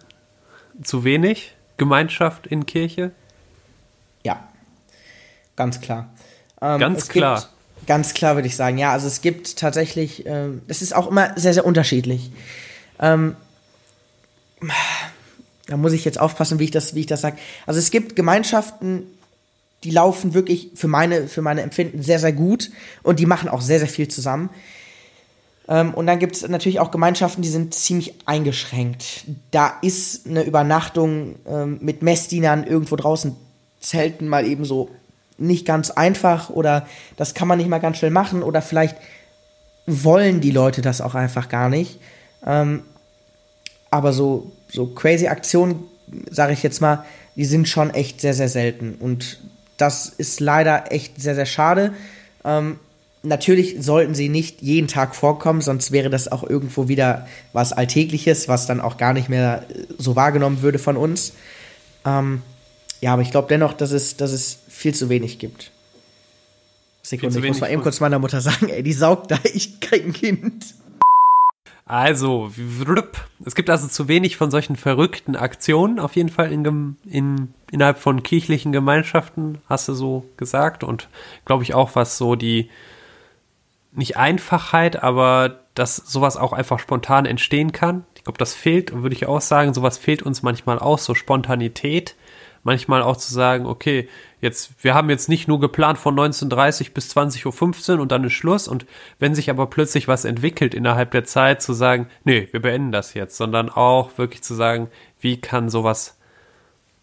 zu 0.83 1.05
wenig 1.05 1.55
Gemeinschaft 1.77 2.47
in 2.47 2.67
Kirche? 2.67 3.13
Ja, 4.25 4.49
ganz 5.57 5.81
klar. 5.81 6.11
Ähm, 6.61 6.81
ganz 6.81 7.09
klar. 7.09 7.41
Gibt, 7.41 7.87
ganz 7.87 8.15
klar 8.15 8.35
würde 8.35 8.49
ich 8.49 8.57
sagen, 8.57 8.79
ja. 8.79 8.93
Also 8.93 9.07
es 9.07 9.21
gibt 9.21 9.59
tatsächlich, 9.59 10.27
ähm, 10.27 10.63
das 10.67 10.83
ist 10.83 10.95
auch 10.95 11.09
immer 11.09 11.39
sehr, 11.39 11.55
sehr 11.55 11.65
unterschiedlich. 11.65 12.33
Ähm, 12.99 13.37
da 15.67 15.77
muss 15.77 15.93
ich 15.93 16.05
jetzt 16.05 16.19
aufpassen, 16.19 16.59
wie 16.59 16.65
ich 16.65 16.71
das, 16.71 16.95
wie 16.95 17.01
ich 17.01 17.07
das 17.07 17.21
sage. 17.21 17.37
Also 17.67 17.79
es 17.79 17.91
gibt 17.91 18.17
Gemeinschaften, 18.17 19.05
die 19.85 19.91
laufen 19.91 20.35
wirklich 20.35 20.71
für 20.75 20.89
meine, 20.89 21.29
für 21.29 21.43
meine 21.43 21.63
Empfinden 21.63 22.03
sehr, 22.03 22.19
sehr 22.19 22.33
gut 22.33 22.71
und 23.03 23.21
die 23.21 23.27
machen 23.27 23.49
auch 23.49 23.61
sehr, 23.61 23.79
sehr 23.79 23.89
viel 23.89 24.09
zusammen. 24.09 24.51
Ähm, 25.69 25.95
und 25.95 26.07
dann 26.07 26.19
gibt 26.19 26.37
es 26.37 26.49
natürlich 26.49 26.81
auch 26.81 26.91
Gemeinschaften, 26.91 27.43
die 27.43 27.49
sind 27.49 27.75
ziemlich 27.75 28.15
eingeschränkt. 28.27 29.25
Da 29.51 29.75
ist 29.83 30.27
eine 30.27 30.43
Übernachtung 30.43 31.37
ähm, 31.47 31.79
mit 31.81 32.03
Messdienern 32.03 32.65
irgendwo 32.65 32.97
draußen 32.97 33.37
Zelten 33.81 34.29
mal 34.29 34.47
eben 34.47 34.65
so 34.65 34.91
nicht 35.37 35.67
ganz 35.67 35.91
einfach 35.91 36.51
oder 36.51 36.87
das 37.17 37.35
kann 37.35 37.47
man 37.47 37.59
nicht 37.59 37.69
mal 37.69 37.79
ganz 37.79 37.99
schnell 37.99 38.11
machen 38.11 38.43
oder 38.43 38.61
vielleicht 38.61 38.97
wollen 39.87 40.41
die 40.41 40.51
Leute 40.51 40.83
das 40.83 41.01
auch 41.01 41.15
einfach 41.15 41.49
gar 41.49 41.69
nicht. 41.69 42.01
Ähm, 42.45 42.83
aber 43.91 44.13
so, 44.13 44.53
so 44.69 44.87
crazy 44.87 45.29
Aktionen, 45.29 45.85
sage 46.31 46.53
ich 46.53 46.63
jetzt 46.63 46.81
mal, 46.81 47.05
die 47.37 47.45
sind 47.45 47.69
schon 47.69 47.91
echt 47.91 48.21
sehr, 48.21 48.35
sehr 48.35 48.49
selten. 48.49 48.97
Und 48.99 49.41
das 49.77 50.09
ist 50.09 50.41
leider 50.41 50.93
echt 50.93 51.21
sehr, 51.21 51.35
sehr 51.35 51.47
schade. 51.47 51.95
Ähm, 52.45 52.79
natürlich 53.23 53.77
sollten 53.81 54.15
sie 54.15 54.29
nicht 54.29 54.63
jeden 54.63 54.89
Tag 54.89 55.15
vorkommen, 55.15 55.61
sonst 55.61 55.93
wäre 55.93 56.11
das 56.11 56.31
auch 56.31 56.43
irgendwo 56.43 56.89
wieder 56.89 57.27
was 57.53 57.73
Alltägliches, 57.73 58.49
was 58.49 58.67
dann 58.67 58.81
auch 58.81 58.97
gar 58.97 59.13
nicht 59.13 59.29
mehr 59.29 59.65
äh, 59.69 59.85
so 59.99 60.17
wahrgenommen 60.17 60.63
würde 60.63 60.79
von 60.79 60.97
uns. 60.97 61.35
Ähm, 62.05 62.43
ja, 63.01 63.13
aber 63.13 63.23
ich 63.23 63.31
glaube 63.31 63.49
dennoch, 63.49 63.73
dass 63.73 63.93
es, 63.93 64.17
dass 64.17 64.33
es 64.33 64.61
viel 64.69 64.95
zu 64.95 65.09
wenig 65.09 65.39
gibt. 65.39 65.71
Sekunde, 67.03 67.39
ich 67.39 67.47
muss 67.47 67.61
mal 67.61 67.71
eben 67.71 67.83
kurz 67.83 68.01
meiner 68.01 68.19
Mutter 68.19 68.41
sagen, 68.41 68.69
ey, 68.69 68.83
die 68.83 68.93
saugt 68.93 69.31
da, 69.31 69.39
ich 69.55 69.81
krieg 69.81 70.05
ein 70.05 70.13
Kind. 70.13 70.75
Also, 71.89 72.53
es 73.47 73.55
gibt 73.55 73.71
also 73.71 73.89
zu 73.89 74.09
wenig 74.09 74.37
von 74.37 74.51
solchen 74.51 74.77
verrückten 74.77 75.37
Aktionen, 75.37 75.99
auf 75.99 76.17
jeden 76.17 76.29
Fall 76.29 76.53
in, 76.53 76.97
in, 77.07 77.55
innerhalb 77.71 77.99
von 77.99 78.23
kirchlichen 78.23 78.73
Gemeinschaften, 78.73 79.57
hast 79.71 79.89
du 79.89 79.95
so 79.95 80.29
gesagt. 80.37 80.85
Und 80.85 81.09
glaube 81.47 81.63
ich 81.63 81.73
auch, 81.73 81.95
was 81.95 82.19
so 82.19 82.35
die, 82.35 82.69
nicht 83.99 84.17
Einfachheit, 84.17 85.03
aber 85.03 85.61
dass 85.75 85.97
sowas 85.97 86.37
auch 86.37 86.53
einfach 86.53 86.79
spontan 86.79 87.27
entstehen 87.27 87.73
kann. 87.73 88.05
Ich 88.15 88.25
glaube, 88.25 88.39
das 88.39 88.55
fehlt, 88.55 89.03
würde 89.03 89.15
ich 89.15 89.27
auch 89.27 89.41
sagen, 89.41 89.75
sowas 89.75 89.99
fehlt 89.99 90.23
uns 90.23 90.43
manchmal 90.43 90.79
auch, 90.79 90.99
so 90.99 91.15
Spontanität. 91.15 92.15
Manchmal 92.65 93.03
auch 93.03 93.17
zu 93.17 93.33
sagen, 93.33 93.67
okay, 93.67 94.09
jetzt, 94.41 94.73
wir 94.83 94.95
haben 94.95 95.11
jetzt 95.11 95.29
nicht 95.29 95.49
nur 95.49 95.61
geplant 95.61 95.99
von 95.99 96.17
19.30 96.17 96.93
bis 96.93 97.17
20.15 97.17 97.95
Uhr 97.95 98.01
und 98.01 98.13
dann 98.13 98.25
ist 98.25 98.33
Schluss 98.33 98.69
und 98.69 98.87
wenn 99.19 99.35
sich 99.35 99.51
aber 99.51 99.67
plötzlich 99.69 100.09
was 100.09 100.25
entwickelt 100.25 100.75
innerhalb 100.75 101.11
der 101.13 101.25
Zeit, 101.25 101.63
zu 101.63 101.73
sagen, 101.73 102.09
nee, 102.25 102.49
wir 102.51 102.61
beenden 102.61 102.93
das 102.93 103.15
jetzt, 103.15 103.37
sondern 103.37 103.69
auch 103.69 104.17
wirklich 104.19 104.43
zu 104.43 104.55
sagen, 104.55 104.91
wie 105.21 105.41
kann 105.41 105.69
sowas, 105.69 106.19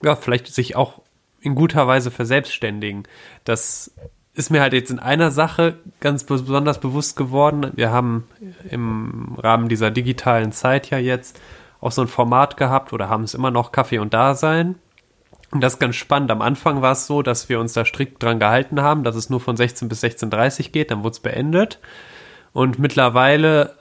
ja, 0.03 0.15
vielleicht 0.15 0.47
sich 0.47 0.75
auch 0.75 1.01
in 1.41 1.55
guter 1.55 1.87
Weise 1.87 2.11
verselbstständigen. 2.11 3.03
Das 3.43 3.91
ist 4.35 4.49
mir 4.51 4.61
halt 4.61 4.73
jetzt 4.73 4.91
in 4.91 4.99
einer 4.99 5.31
Sache 5.31 5.77
ganz 6.01 6.25
besonders 6.25 6.79
bewusst 6.79 7.15
geworden. 7.15 7.71
Wir 7.75 7.91
haben 7.91 8.27
im 8.69 9.35
Rahmen 9.37 9.69
dieser 9.69 9.91
digitalen 9.91 10.51
Zeit 10.51 10.89
ja 10.89 10.97
jetzt 10.97 11.39
auch 11.79 11.93
so 11.93 12.01
ein 12.01 12.09
Format 12.09 12.57
gehabt 12.57 12.91
oder 12.91 13.09
haben 13.09 13.23
es 13.23 13.33
immer 13.33 13.49
noch 13.49 13.71
Kaffee 13.71 13.99
und 13.99 14.13
Dasein. 14.13 14.75
Und 15.51 15.61
das 15.61 15.73
ist 15.73 15.79
ganz 15.79 15.95
spannend. 15.95 16.31
Am 16.31 16.41
Anfang 16.41 16.81
war 16.81 16.91
es 16.91 17.07
so, 17.07 17.21
dass 17.21 17.47
wir 17.47 17.61
uns 17.61 17.73
da 17.73 17.85
strikt 17.85 18.21
dran 18.21 18.39
gehalten 18.39 18.81
haben, 18.81 19.05
dass 19.05 19.15
es 19.15 19.29
nur 19.29 19.39
von 19.39 19.55
16 19.55 19.87
bis 19.87 20.03
16.30 20.03 20.71
geht, 20.71 20.91
dann 20.91 21.03
wurde 21.03 21.13
es 21.13 21.19
beendet. 21.21 21.79
Und 22.51 22.77
mittlerweile, 22.77 23.75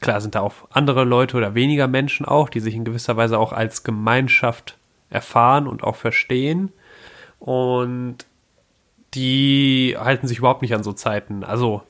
klar 0.00 0.22
sind 0.22 0.36
da 0.36 0.40
auch 0.40 0.54
andere 0.70 1.04
Leute 1.04 1.36
oder 1.36 1.54
weniger 1.54 1.86
Menschen 1.86 2.24
auch, 2.24 2.48
die 2.48 2.60
sich 2.60 2.74
in 2.74 2.84
gewisser 2.84 3.18
Weise 3.18 3.38
auch 3.38 3.52
als 3.52 3.82
Gemeinschaft 3.82 4.78
erfahren 5.10 5.66
und 5.66 5.84
auch 5.84 5.96
verstehen. 5.96 6.72
Und 7.40 8.24
die 9.14 9.96
halten 9.98 10.26
sich 10.26 10.38
überhaupt 10.38 10.62
nicht 10.62 10.74
an 10.74 10.82
so 10.82 10.92
Zeiten. 10.92 11.44
Also 11.44 11.82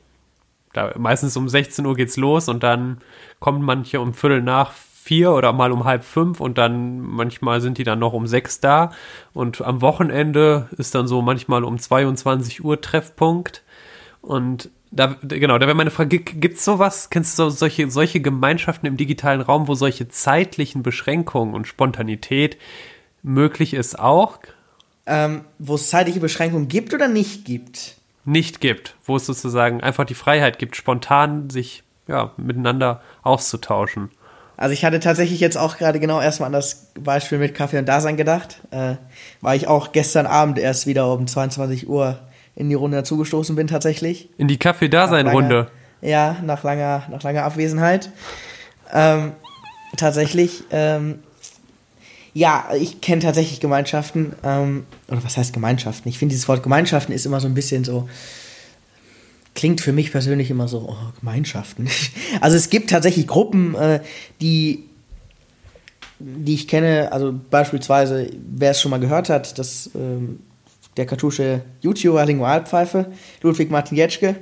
da, 0.72 0.92
meistens 0.96 1.36
um 1.36 1.48
16 1.48 1.84
Uhr 1.84 1.96
geht's 1.96 2.16
los 2.16 2.48
und 2.48 2.62
dann 2.62 3.00
kommen 3.38 3.62
manche 3.62 4.00
um 4.00 4.14
Viertel 4.14 4.42
nach 4.42 4.72
vier 4.72 5.32
oder 5.32 5.52
mal 5.52 5.72
um 5.72 5.84
halb 5.84 6.04
fünf 6.04 6.40
und 6.40 6.58
dann 6.58 7.00
manchmal 7.00 7.60
sind 7.60 7.78
die 7.78 7.84
dann 7.84 7.98
noch 7.98 8.12
um 8.12 8.26
sechs 8.26 8.60
da 8.60 8.92
und 9.32 9.62
am 9.62 9.80
Wochenende 9.80 10.68
ist 10.76 10.94
dann 10.94 11.08
so 11.08 11.22
manchmal 11.22 11.64
um 11.64 11.78
22 11.78 12.62
Uhr 12.62 12.80
Treffpunkt 12.80 13.62
und 14.20 14.70
da, 14.92 15.16
genau, 15.22 15.58
da 15.58 15.66
wäre 15.66 15.76
meine 15.76 15.90
Frage, 15.90 16.18
gibt 16.18 16.56
es 16.56 16.64
sowas, 16.64 17.10
kennst 17.10 17.38
du 17.38 17.44
so, 17.44 17.50
solche, 17.50 17.90
solche 17.90 18.20
Gemeinschaften 18.20 18.86
im 18.86 18.96
digitalen 18.96 19.40
Raum, 19.40 19.68
wo 19.68 19.74
solche 19.74 20.08
zeitlichen 20.08 20.82
Beschränkungen 20.82 21.54
und 21.54 21.68
Spontanität 21.68 22.58
möglich 23.22 23.74
ist 23.74 23.98
auch? 23.98 24.38
Ähm, 25.10 25.44
wo 25.58 25.74
es 25.74 25.90
zeitliche 25.90 26.20
Beschränkungen 26.20 26.68
gibt 26.68 26.94
oder 26.94 27.08
nicht 27.08 27.44
gibt? 27.44 27.96
Nicht 28.24 28.60
gibt, 28.60 28.94
wo 29.04 29.16
es 29.16 29.26
sozusagen 29.26 29.80
einfach 29.82 30.04
die 30.04 30.14
Freiheit 30.14 30.58
gibt, 30.60 30.76
spontan 30.76 31.50
sich 31.50 31.82
ja, 32.06 32.32
miteinander 32.36 33.02
auszutauschen. 33.22 34.10
Also 34.56 34.72
ich 34.72 34.84
hatte 34.84 35.00
tatsächlich 35.00 35.40
jetzt 35.40 35.56
auch 35.56 35.78
gerade 35.78 35.98
genau 36.00 36.20
erstmal 36.20 36.48
an 36.48 36.52
das 36.52 36.92
Beispiel 37.00 37.38
mit 37.38 37.54
Kaffee 37.54 37.78
und 37.78 37.88
Dasein 37.88 38.16
gedacht, 38.16 38.60
äh, 38.70 38.96
weil 39.40 39.56
ich 39.56 39.66
auch 39.66 39.92
gestern 39.92 40.26
Abend 40.26 40.58
erst 40.58 40.86
wieder 40.86 41.12
um 41.12 41.26
22 41.26 41.88
Uhr 41.88 42.18
in 42.54 42.68
die 42.68 42.74
Runde 42.74 42.98
dazugestoßen 42.98 43.56
bin 43.56 43.68
tatsächlich. 43.68 44.28
In 44.36 44.48
die 44.48 44.58
Kaffee-Dasein-Runde? 44.58 45.68
Ja, 46.02 46.36
nach 46.44 46.62
langer, 46.62 47.04
nach 47.10 47.22
langer 47.22 47.44
Abwesenheit. 47.44 48.10
Ähm, 48.92 49.32
tatsächlich, 49.96 50.64
ähm, 50.70 51.20
ja, 52.32 52.70
ich 52.78 53.00
kenne 53.00 53.22
tatsächlich 53.22 53.60
Gemeinschaften, 53.60 54.34
ähm, 54.44 54.86
oder 55.08 55.22
was 55.24 55.36
heißt 55.36 55.52
Gemeinschaften? 55.52 56.08
Ich 56.08 56.18
finde 56.18 56.32
dieses 56.34 56.48
Wort 56.48 56.62
Gemeinschaften 56.62 57.12
ist 57.12 57.26
immer 57.26 57.40
so 57.40 57.48
ein 57.48 57.54
bisschen 57.54 57.84
so, 57.84 58.08
klingt 59.54 59.80
für 59.80 59.92
mich 59.92 60.12
persönlich 60.12 60.50
immer 60.50 60.68
so, 60.68 60.88
oh, 60.88 61.12
Gemeinschaften. 61.18 61.88
Also 62.40 62.56
es 62.56 62.70
gibt 62.70 62.90
tatsächlich 62.90 63.26
Gruppen, 63.26 63.74
äh, 63.74 64.00
die, 64.40 64.84
die 66.18 66.54
ich 66.54 66.68
kenne, 66.68 67.10
also 67.12 67.34
beispielsweise, 67.50 68.30
wer 68.54 68.70
es 68.70 68.80
schon 68.80 68.90
mal 68.90 69.00
gehört 69.00 69.28
hat, 69.28 69.58
dass 69.58 69.90
ähm, 69.94 70.40
der 70.96 71.06
katholische 71.06 71.62
YouTuber 71.80 72.24
Lingualpfeife, 72.24 73.06
Ludwig 73.42 73.70
Martin 73.70 73.96
Jetschke, 73.96 74.36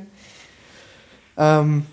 ähm, 1.39 1.87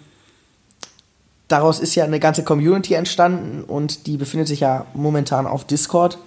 daraus 1.55 1.79
ist 1.79 1.95
ja 1.95 2.03
eine 2.03 2.19
ganze 2.19 2.43
Community 2.43 2.95
entstanden 2.95 3.63
und 3.63 4.07
die 4.07 4.17
befindet 4.17 4.49
sich 4.49 4.59
ja 4.59 4.85
momentan 4.93 5.47
auf 5.47 5.63
Discord. 5.63 6.17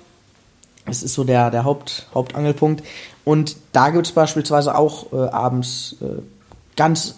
Das 0.86 1.02
ist 1.02 1.12
so 1.12 1.22
der, 1.22 1.50
der 1.50 1.64
Haupt, 1.64 2.06
Hauptangelpunkt. 2.14 2.82
Und 3.26 3.56
da 3.72 3.90
gibt 3.90 4.06
es 4.06 4.12
beispielsweise 4.12 4.74
auch 4.74 5.12
äh, 5.12 5.16
abends 5.16 5.96
äh, 6.00 6.22
ganz 6.76 7.16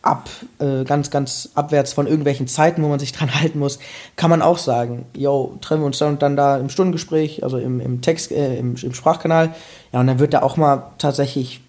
ab, 0.00 0.30
äh, 0.58 0.84
ganz, 0.84 1.10
ganz 1.10 1.50
abwärts 1.54 1.92
von 1.92 2.06
irgendwelchen 2.06 2.48
Zeiten, 2.48 2.82
wo 2.82 2.88
man 2.88 2.98
sich 2.98 3.12
dran 3.18 3.34
halten 3.34 3.58
muss, 3.58 3.78
kann 4.16 4.30
man 4.30 4.40
auch 4.40 4.56
sagen, 4.56 5.04
yo, 5.14 5.58
treffen 5.60 5.82
wir 5.82 5.86
uns 5.86 5.98
dann 5.98 6.14
und 6.14 6.22
dann 6.22 6.36
da 6.36 6.56
im 6.56 6.70
Stundengespräch, 6.70 7.44
also 7.44 7.58
im, 7.58 7.78
im 7.78 8.00
Text, 8.00 8.32
äh, 8.32 8.56
im, 8.56 8.74
im 8.76 8.94
Sprachkanal. 8.94 9.54
Ja, 9.92 10.00
und 10.00 10.06
dann 10.06 10.18
wird 10.18 10.32
da 10.32 10.40
auch 10.40 10.56
mal 10.56 10.84
tatsächlich 10.96 11.60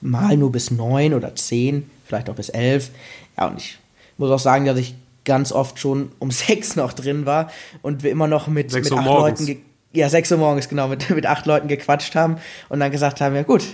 mal 0.00 0.38
nur 0.38 0.50
bis 0.50 0.70
neun 0.70 1.12
oder 1.12 1.34
zehn, 1.34 1.90
vielleicht 2.06 2.30
auch 2.30 2.36
bis 2.36 2.48
elf. 2.48 2.90
Ja, 3.36 3.48
und 3.48 3.58
ich 3.58 3.76
muss 4.16 4.30
auch 4.30 4.38
sagen, 4.38 4.64
dass 4.64 4.78
ich 4.78 4.94
ganz 5.26 5.52
oft 5.52 5.78
schon 5.78 6.12
um 6.18 6.30
sechs 6.30 6.76
noch 6.76 6.94
drin 6.94 7.26
war 7.26 7.50
und 7.82 8.02
wir 8.02 8.10
immer 8.10 8.28
noch 8.28 8.48
mit, 8.48 8.72
mit 8.72 8.90
acht 8.90 9.04
morgens. 9.04 9.46
Leuten, 9.46 9.62
ja, 9.92 10.08
sechs 10.08 10.32
Uhr 10.32 10.38
morgens, 10.38 10.70
genau, 10.70 10.88
mit, 10.88 11.10
mit 11.14 11.26
acht 11.26 11.44
Leuten 11.44 11.68
gequatscht 11.68 12.14
haben 12.14 12.38
und 12.70 12.80
dann 12.80 12.90
gesagt 12.90 13.20
haben, 13.20 13.34
ja 13.34 13.42
gut, 13.42 13.64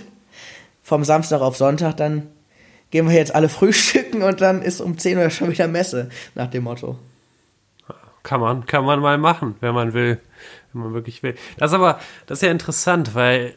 vom 0.81 1.05
Samstag 1.05 1.39
auf 1.39 1.55
Sonntag, 1.55 1.95
dann 1.95 2.27
gehen 2.91 3.07
wir 3.07 3.15
jetzt 3.15 3.33
alle 3.33 3.47
frühstücken 3.57 4.21
und 4.23 4.41
dann 4.41 4.61
ist 4.61 4.81
um 4.81 4.97
10 4.97 5.17
Uhr 5.17 5.29
schon 5.29 5.49
wieder 5.49 5.69
Messe, 5.69 6.09
nach 6.35 6.47
dem 6.47 6.65
Motto. 6.65 6.99
Kann 8.23 8.39
man, 8.39 8.65
kann 8.65 8.85
man 8.85 8.99
mal 8.99 9.17
machen, 9.17 9.55
wenn 9.59 9.73
man 9.73 9.93
will, 9.93 10.17
wenn 10.71 10.81
man 10.83 10.93
wirklich 10.93 11.23
will. 11.23 11.35
Das 11.57 11.71
ist 11.71 11.75
aber, 11.75 11.99
das 12.25 12.37
ist 12.37 12.43
ja 12.43 12.51
interessant, 12.51 13.15
weil 13.15 13.55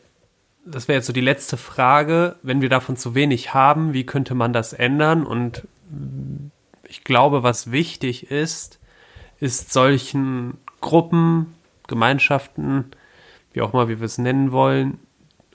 das 0.65 0.89
wäre 0.89 0.97
jetzt 0.97 1.07
so 1.07 1.13
die 1.13 1.21
letzte 1.21 1.57
Frage, 1.57 2.35
wenn 2.43 2.61
wir 2.61 2.69
davon 2.69 2.97
zu 2.97 3.15
wenig 3.15 3.55
haben, 3.55 3.93
wie 3.93 4.05
könnte 4.05 4.35
man 4.35 4.53
das 4.53 4.73
ändern? 4.73 5.25
Und 5.25 5.63
ich 6.88 7.05
glaube, 7.05 7.42
was 7.42 7.72
wichtig 7.72 8.31
ist, 8.31 8.79
ist 9.38 9.72
solchen 9.72 10.59
Gruppen, 10.81 11.55
Gemeinschaften, 11.87 12.90
wie 13.53 13.62
auch 13.62 13.72
mal, 13.72 13.88
wir 13.88 14.01
es 14.03 14.18
nennen 14.18 14.53
wollen, 14.53 14.99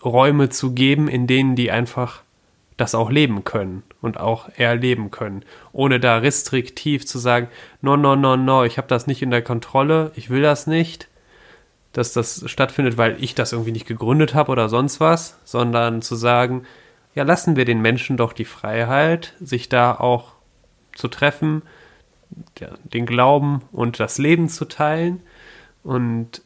Räume 0.03 0.49
zu 0.49 0.73
geben, 0.73 1.07
in 1.07 1.27
denen 1.27 1.55
die 1.55 1.71
einfach 1.71 2.23
das 2.77 2.95
auch 2.95 3.11
leben 3.11 3.43
können 3.43 3.83
und 4.01 4.19
auch 4.19 4.49
erleben 4.55 5.11
können, 5.11 5.43
ohne 5.71 5.99
da 5.99 6.17
restriktiv 6.17 7.05
zu 7.05 7.19
sagen, 7.19 7.47
no, 7.81 7.95
no, 7.95 8.15
no, 8.15 8.35
no, 8.35 8.63
ich 8.63 8.77
habe 8.77 8.87
das 8.87 9.05
nicht 9.05 9.21
in 9.21 9.29
der 9.29 9.43
Kontrolle, 9.43 10.11
ich 10.15 10.29
will 10.29 10.41
das 10.41 10.65
nicht, 10.65 11.07
dass 11.93 12.13
das 12.13 12.49
stattfindet, 12.49 12.97
weil 12.97 13.17
ich 13.23 13.35
das 13.35 13.51
irgendwie 13.51 13.73
nicht 13.73 13.85
gegründet 13.85 14.33
habe 14.33 14.51
oder 14.51 14.69
sonst 14.69 14.99
was, 14.99 15.37
sondern 15.43 16.01
zu 16.01 16.15
sagen, 16.15 16.63
ja, 17.13 17.23
lassen 17.23 17.55
wir 17.55 17.65
den 17.65 17.81
Menschen 17.81 18.17
doch 18.17 18.33
die 18.33 18.45
Freiheit, 18.45 19.35
sich 19.39 19.69
da 19.69 19.93
auch 19.93 20.33
zu 20.95 21.07
treffen, 21.07 21.61
den 22.83 23.05
Glauben 23.05 23.61
und 23.71 23.99
das 23.99 24.17
Leben 24.17 24.49
zu 24.49 24.65
teilen 24.65 25.21
und 25.83 26.41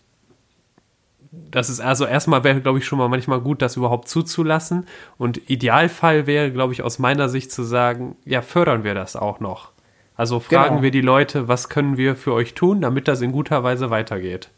das 1.51 1.69
ist 1.69 1.79
also 1.79 2.05
erstmal 2.05 2.43
wäre, 2.43 2.61
glaube 2.61 2.79
ich, 2.79 2.85
schon 2.85 2.97
mal 2.97 3.09
manchmal 3.09 3.41
gut, 3.41 3.61
das 3.61 3.75
überhaupt 3.75 4.07
zuzulassen. 4.07 4.87
Und 5.17 5.49
Idealfall 5.49 6.27
wäre, 6.27 6.51
glaube 6.51 6.73
ich, 6.73 6.81
aus 6.81 6.99
meiner 6.99 7.29
Sicht 7.29 7.51
zu 7.51 7.63
sagen, 7.63 8.15
ja, 8.25 8.41
fördern 8.41 8.83
wir 8.83 8.93
das 8.93 9.15
auch 9.15 9.39
noch. 9.39 9.71
Also 10.15 10.39
fragen 10.39 10.75
genau. 10.75 10.81
wir 10.81 10.91
die 10.91 11.01
Leute, 11.01 11.47
was 11.47 11.69
können 11.69 11.97
wir 11.97 12.15
für 12.15 12.33
euch 12.33 12.53
tun, 12.53 12.81
damit 12.81 13.07
das 13.07 13.21
in 13.21 13.31
guter 13.31 13.63
Weise 13.63 13.89
weitergeht. 13.89 14.49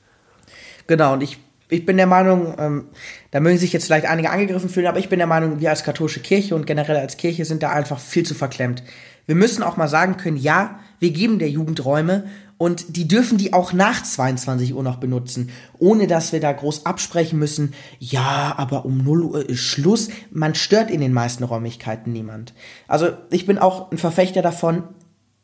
Genau, 0.85 1.13
und 1.13 1.23
ich, 1.23 1.39
ich 1.69 1.85
bin 1.85 1.97
der 1.97 2.05
Meinung, 2.05 2.55
ähm, 2.59 2.85
da 3.31 3.39
mögen 3.39 3.57
sich 3.57 3.73
jetzt 3.73 3.85
vielleicht 3.85 4.05
einige 4.05 4.29
angegriffen 4.29 4.69
fühlen, 4.69 4.87
aber 4.87 4.99
ich 4.99 5.09
bin 5.09 5.17
der 5.17 5.27
Meinung, 5.27 5.59
wir 5.59 5.71
als 5.71 5.83
katholische 5.83 6.19
Kirche 6.19 6.55
und 6.55 6.67
generell 6.67 6.97
als 6.97 7.17
Kirche 7.17 7.43
sind 7.43 7.63
da 7.63 7.71
einfach 7.71 7.99
viel 7.99 8.23
zu 8.23 8.35
verklemmt. 8.35 8.83
Wir 9.27 9.35
müssen 9.35 9.61
auch 9.61 9.77
mal 9.77 9.87
sagen 9.87 10.17
können, 10.17 10.37
ja, 10.37 10.79
wir 10.99 11.11
geben 11.11 11.37
der 11.37 11.49
Jugend 11.49 11.85
Räume 11.85 12.23
und 12.57 12.95
die 12.95 13.07
dürfen 13.07 13.37
die 13.37 13.53
auch 13.53 13.71
nach 13.71 14.01
22 14.01 14.73
Uhr 14.73 14.81
noch 14.81 14.95
benutzen, 14.95 15.51
ohne 15.77 16.07
dass 16.07 16.33
wir 16.33 16.39
da 16.39 16.51
groß 16.51 16.87
absprechen 16.87 17.37
müssen, 17.37 17.73
ja, 17.99 18.55
aber 18.57 18.85
um 18.85 19.03
0 19.03 19.23
Uhr 19.23 19.49
ist 19.49 19.59
Schluss. 19.59 20.09
Man 20.31 20.55
stört 20.55 20.89
in 20.89 21.01
den 21.01 21.13
meisten 21.13 21.43
Räumlichkeiten 21.43 22.11
niemand. 22.11 22.53
Also 22.87 23.09
ich 23.29 23.45
bin 23.45 23.59
auch 23.59 23.91
ein 23.91 23.99
Verfechter 23.99 24.41
davon, 24.41 24.83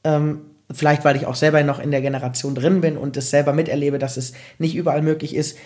ähm, 0.04 0.42
vielleicht 0.72 1.06
weil 1.06 1.16
ich 1.16 1.28
auch 1.28 1.36
selber 1.36 1.62
noch 1.62 1.80
in 1.80 1.92
der 1.92 2.02
Generation 2.02 2.56
drin 2.56 2.82
bin 2.82 2.98
und 2.98 3.16
es 3.16 3.30
selber 3.30 3.54
miterlebe, 3.54 4.00
dass 4.00 4.18
es 4.18 4.34
nicht 4.58 4.76
überall 4.76 5.04
möglich 5.04 5.36
ist, 5.36 5.58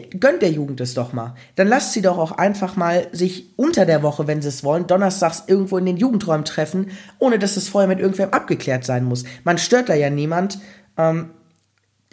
gönnt 0.00 0.42
der 0.42 0.50
Jugend 0.50 0.80
es 0.80 0.94
doch 0.94 1.12
mal. 1.12 1.34
Dann 1.56 1.68
lasst 1.68 1.92
sie 1.92 2.02
doch 2.02 2.18
auch 2.18 2.32
einfach 2.32 2.76
mal 2.76 3.08
sich 3.12 3.52
unter 3.56 3.84
der 3.84 4.02
Woche, 4.02 4.26
wenn 4.26 4.40
sie 4.40 4.48
es 4.48 4.64
wollen, 4.64 4.86
donnerstags 4.86 5.44
irgendwo 5.46 5.78
in 5.78 5.86
den 5.86 5.96
Jugendräumen 5.96 6.44
treffen, 6.44 6.90
ohne 7.18 7.38
dass 7.38 7.56
es 7.56 7.68
vorher 7.68 7.88
mit 7.88 8.00
irgendwem 8.00 8.30
abgeklärt 8.30 8.84
sein 8.84 9.04
muss. 9.04 9.24
Man 9.44 9.58
stört 9.58 9.88
da 9.88 9.94
ja 9.94 10.10
niemand. 10.10 10.58
Ähm, 10.96 11.30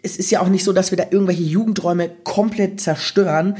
es 0.02 0.18
ist 0.18 0.32
ja 0.32 0.42
auch 0.42 0.48
nicht 0.48 0.63
so, 0.63 0.74
dass 0.74 0.92
wir 0.92 0.98
da 0.98 1.06
irgendwelche 1.10 1.44
Jugendräume 1.44 2.10
komplett 2.24 2.82
zerstören, 2.82 3.58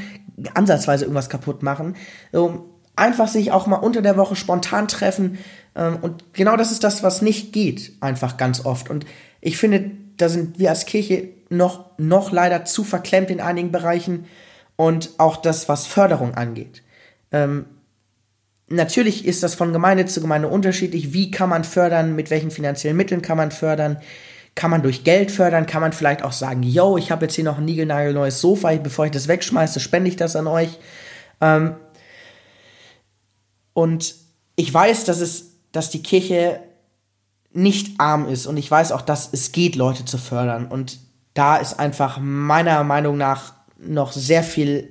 ansatzweise 0.54 1.06
irgendwas 1.06 1.30
kaputt 1.30 1.64
machen. 1.64 1.96
Ähm, 2.34 2.62
einfach 2.96 3.28
sich 3.28 3.52
auch 3.52 3.68
mal 3.68 3.78
unter 3.78 4.02
der 4.02 4.18
Woche 4.18 4.36
spontan 4.36 4.88
treffen. 4.88 5.38
Ähm, 5.76 5.98
und 6.02 6.34
genau 6.34 6.58
das 6.58 6.72
ist 6.72 6.84
das, 6.84 7.04
was 7.04 7.22
nicht 7.22 7.54
geht, 7.54 7.94
einfach 8.02 8.38
ganz 8.38 8.66
oft. 8.66 8.90
Und 8.90 9.06
ich 9.42 9.58
finde, 9.58 9.92
da 10.18 10.30
sind 10.30 10.60
wir 10.60 10.70
als 10.70 10.86
Kirche 10.86 11.30
noch, 11.50 11.86
noch 11.98 12.32
leider 12.32 12.66
zu 12.66 12.84
verklemmt 12.84 13.30
in 13.30 13.42
einigen 13.42 13.72
Bereichen 13.72 14.26
und 14.76 15.12
auch 15.18 15.38
das, 15.38 15.68
was 15.68 15.88
Förderung 15.88 16.36
angeht. 16.36 16.84
Ähm, 17.32 17.66
natürlich 18.68 19.26
ist 19.26 19.44
das 19.44 19.56
von 19.56 19.74
Gemeinde 19.74 20.06
zu 20.06 20.22
Gemeinde 20.22 20.48
unterschiedlich. 20.48 21.14
Wie 21.14 21.32
kann 21.32 21.50
man 21.50 21.64
fördern? 21.64 22.16
Mit 22.16 22.30
welchen 22.30 22.52
finanziellen 22.52 22.98
Mitteln 22.98 23.22
kann 23.22 23.38
man 23.38 23.52
fördern? 23.52 23.98
Kann 24.56 24.72
man 24.72 24.82
durch 24.82 25.04
Geld 25.04 25.32
fördern? 25.32 25.66
Kann 25.66 25.82
man 25.82 25.94
vielleicht 25.94 26.24
auch 26.24 26.32
sagen, 26.32 26.64
yo, 26.64 26.98
ich 26.98 27.12
habe 27.12 27.26
jetzt 27.26 27.36
hier 27.36 27.44
noch 27.44 27.58
ein 27.58 27.66
niegelnagelneues 27.66 28.42
Sofa, 28.42 28.74
bevor 28.76 29.06
ich 29.06 29.12
das 29.12 29.28
wegschmeiße, 29.28 29.80
spende 29.80 30.10
ich 30.10 30.16
das 30.16 30.36
an 30.36 30.48
euch. 30.48 30.80
Ähm, 31.42 31.76
und 33.74 34.16
ich 34.56 34.74
weiß, 34.74 35.06
dass 35.06 35.22
es, 35.22 35.58
dass 35.72 35.90
die 35.90 36.04
Kirche 36.04 36.60
nicht 37.52 38.00
arm 38.00 38.28
ist 38.28 38.46
und 38.46 38.58
ich 38.58 38.70
weiß 38.70 38.92
auch, 38.92 39.02
dass 39.02 39.30
es 39.32 39.52
geht, 39.52 39.76
Leute 39.76 40.06
zu 40.06 40.18
fördern. 40.18 40.68
Und 40.68 41.00
da 41.40 41.56
ist 41.56 41.80
einfach 41.80 42.20
meiner 42.22 42.84
Meinung 42.84 43.16
nach 43.16 43.54
noch 43.78 44.12
sehr 44.12 44.44
viel, 44.44 44.90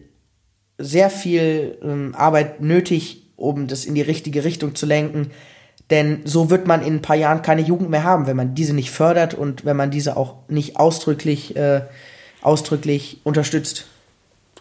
sehr 0.79 1.11
viel 1.11 1.77
ähm, 1.83 2.15
Arbeit 2.17 2.63
nötig, 2.63 3.25
um 3.37 3.67
das 3.67 3.85
in 3.85 3.95
die 3.95 4.01
richtige 4.01 4.45
Richtung 4.45 4.75
zu 4.75 4.87
lenken. 4.87 5.31
Denn 5.91 6.23
so 6.25 6.49
wird 6.49 6.67
man 6.67 6.81
in 6.81 6.95
ein 6.95 7.03
paar 7.03 7.17
Jahren 7.17 7.43
keine 7.43 7.61
Jugend 7.61 7.91
mehr 7.91 8.03
haben, 8.03 8.27
wenn 8.27 8.37
man 8.37 8.55
diese 8.55 8.75
nicht 8.75 8.91
fördert 8.91 9.35
und 9.35 9.67
wenn 9.67 9.77
man 9.77 9.91
diese 9.91 10.17
auch 10.17 10.37
nicht 10.49 10.77
ausdrücklich, 10.77 11.55
äh, 11.55 11.83
ausdrücklich 12.41 13.21
unterstützt. 13.25 13.87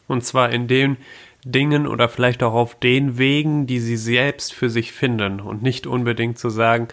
Und 0.10 0.26
zwar 0.26 0.52
in 0.52 0.68
den 0.68 0.98
Dingen 1.46 1.88
oder 1.88 2.10
vielleicht 2.10 2.44
auch 2.44 2.54
auf 2.54 2.76
den 2.76 3.18
Wegen, 3.18 3.66
die 3.66 3.80
sie 3.80 3.96
selbst 3.96 4.54
für 4.54 4.70
sich 4.70 4.92
finden 4.92 5.40
und 5.40 5.64
nicht 5.64 5.88
unbedingt 5.88 6.38
zu 6.38 6.50
sagen, 6.50 6.90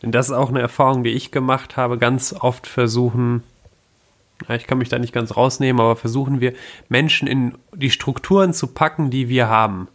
denn 0.00 0.10
das 0.10 0.30
ist 0.30 0.34
auch 0.34 0.48
eine 0.48 0.60
Erfahrung, 0.60 1.02
die 1.02 1.10
ich 1.10 1.32
gemacht 1.32 1.76
habe, 1.76 1.98
ganz 1.98 2.32
oft 2.32 2.66
versuchen, 2.66 3.42
ich 4.48 4.66
kann 4.66 4.78
mich 4.78 4.88
da 4.88 4.98
nicht 4.98 5.12
ganz 5.12 5.36
rausnehmen, 5.36 5.80
aber 5.80 5.96
versuchen 5.96 6.40
wir 6.40 6.54
Menschen 6.88 7.26
in 7.26 7.58
die 7.74 7.90
Strukturen 7.90 8.52
zu 8.52 8.68
packen, 8.68 9.10
die 9.10 9.28
wir 9.28 9.48
haben, 9.48 9.88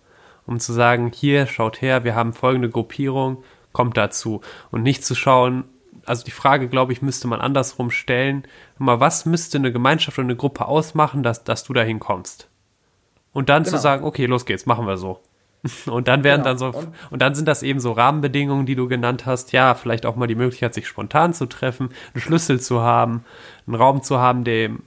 um 0.45 0.60
zu 0.60 0.73
sagen, 0.73 1.12
hier 1.13 1.47
schaut 1.47 1.82
her, 1.82 2.03
wir 2.03 2.15
haben 2.15 2.34
folgende 2.34 2.69
Gruppierung, 2.69 3.43
kommt 3.71 3.97
dazu 3.97 4.41
und 4.71 4.84
nicht 4.84 5.06
zu 5.06 5.15
schauen, 5.15 5.65
also 6.06 6.23
die 6.23 6.32
Frage, 6.32 6.67
glaube 6.67 6.93
ich, 6.93 7.01
müsste 7.01 7.27
man 7.27 7.41
andersrum 7.41 7.89
stellen, 7.91 8.43
mal, 8.77 8.99
was 8.99 9.25
müsste 9.25 9.58
eine 9.58 9.71
Gemeinschaft 9.71 10.17
oder 10.17 10.25
eine 10.25 10.36
Gruppe 10.36 10.67
ausmachen, 10.67 11.23
dass, 11.23 11.43
dass 11.43 11.63
du 11.63 11.73
dahin 11.73 11.99
kommst? 11.99 12.49
Und 13.32 13.49
dann 13.49 13.63
genau. 13.63 13.75
zu 13.75 13.82
sagen, 13.82 14.03
okay, 14.03 14.25
los 14.25 14.45
geht's, 14.45 14.65
machen 14.65 14.86
wir 14.86 14.97
so. 14.97 15.19
Und 15.86 16.08
dann 16.08 16.23
werden 16.23 16.43
genau. 16.43 16.49
dann 16.49 16.58
so, 16.58 16.67
und, 16.67 16.89
und, 17.10 17.21
dann 17.21 17.36
sind 17.36 17.47
das 17.47 17.63
eben 17.63 17.80
so 17.80 17.93
Rahmenbedingungen, 17.93 18.65
die 18.65 18.76
du 18.76 18.88
genannt 18.88 19.26
hast. 19.26 19.54
Ja, 19.54 19.76
vielleicht 19.76 20.06
auch 20.06 20.15
mal 20.15 20.28
die 20.28 20.36
Möglichkeit, 20.36 20.73
sich 20.73 20.88
spontan 20.88 21.34
zu 21.34 21.45
treffen, 21.45 21.89
einen 22.13 22.21
Schlüssel 22.21 22.60
zu 22.60 22.82
haben, 22.82 23.23
einen 23.65 23.76
Raum 23.76 24.04
zu 24.04 24.19
haben, 24.19 24.43
dem, 24.43 24.84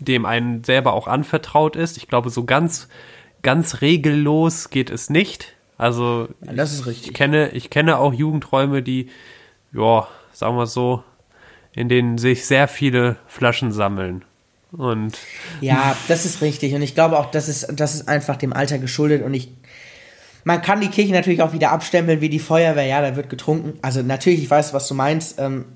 dem 0.00 0.26
einen 0.26 0.64
selber 0.64 0.92
auch 0.92 1.06
anvertraut 1.06 1.76
ist. 1.76 1.96
Ich 1.96 2.08
glaube, 2.08 2.28
so 2.28 2.44
ganz, 2.44 2.88
ganz 3.42 3.80
regellos 3.80 4.68
geht 4.68 4.90
es 4.90 5.08
nicht. 5.08 5.54
Also, 5.78 6.28
das 6.40 6.74
ist 6.74 6.86
richtig. 6.86 7.08
Ich 7.08 7.14
kenne, 7.14 7.48
ich 7.48 7.70
kenne 7.70 7.98
auch 7.98 8.12
Jugendräume, 8.12 8.82
die, 8.82 9.08
ja, 9.72 10.06
sagen 10.32 10.56
wir 10.56 10.66
so, 10.66 11.02
in 11.74 11.88
denen 11.88 12.18
sich 12.18 12.46
sehr 12.46 12.68
viele 12.68 13.16
Flaschen 13.26 13.72
sammeln. 13.72 14.24
Und 14.72 15.18
ja, 15.60 15.96
das 16.08 16.24
ist 16.24 16.40
richtig. 16.40 16.74
Und 16.74 16.82
ich 16.82 16.94
glaube 16.94 17.18
auch, 17.18 17.30
das 17.30 17.48
ist, 17.48 17.68
das 17.74 17.94
ist 17.94 18.08
einfach 18.08 18.36
dem 18.36 18.52
Alter 18.52 18.78
geschuldet. 18.78 19.22
Und 19.22 19.34
ich 19.34 19.52
man 20.44 20.60
kann 20.62 20.80
die 20.80 20.88
Kirche 20.88 21.12
natürlich 21.12 21.42
auch 21.42 21.52
wieder 21.52 21.70
abstempeln 21.70 22.20
wie 22.20 22.28
die 22.28 22.38
Feuerwehr, 22.38 22.86
ja, 22.86 23.00
da 23.00 23.16
wird 23.16 23.30
getrunken. 23.30 23.78
Also 23.82 24.02
natürlich, 24.02 24.42
ich 24.42 24.50
weiß, 24.50 24.74
was 24.74 24.88
du 24.88 24.94
meinst. 24.94 25.38
Ähm, 25.38 25.66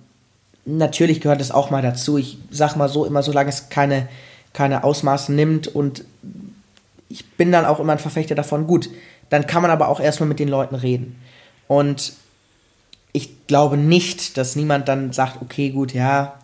natürlich 0.65 1.21
gehört 1.21 1.41
das 1.41 1.51
auch 1.51 1.71
mal 1.71 1.83
dazu. 1.83 2.19
Ich 2.19 2.39
sag 2.51 2.77
mal 2.77 2.89
so, 2.89 3.05
immer 3.05 3.23
solange 3.23 3.49
es 3.49 3.69
keine, 3.69 4.09
keine 4.53 4.85
Ausmaße 4.85 5.33
nimmt 5.33 5.69
und 5.69 6.05
ich 7.09 7.25
bin 7.33 7.53
dann 7.53 7.65
auch 7.65 7.79
immer 7.79 7.93
ein 7.93 7.99
Verfechter 7.99 8.35
davon, 8.35 8.67
gut, 8.67 8.91
dann 9.31 9.47
kann 9.47 9.63
man 9.63 9.71
aber 9.71 9.89
auch 9.89 10.01
erstmal 10.01 10.29
mit 10.29 10.41
den 10.41 10.49
Leuten 10.49 10.75
reden. 10.75 11.21
Und 11.69 12.15
ich 13.13 13.47
glaube 13.47 13.77
nicht, 13.77 14.37
dass 14.37 14.57
niemand 14.57 14.89
dann 14.89 15.13
sagt, 15.13 15.41
okay, 15.41 15.71
gut, 15.71 15.95
ja, 15.95 16.35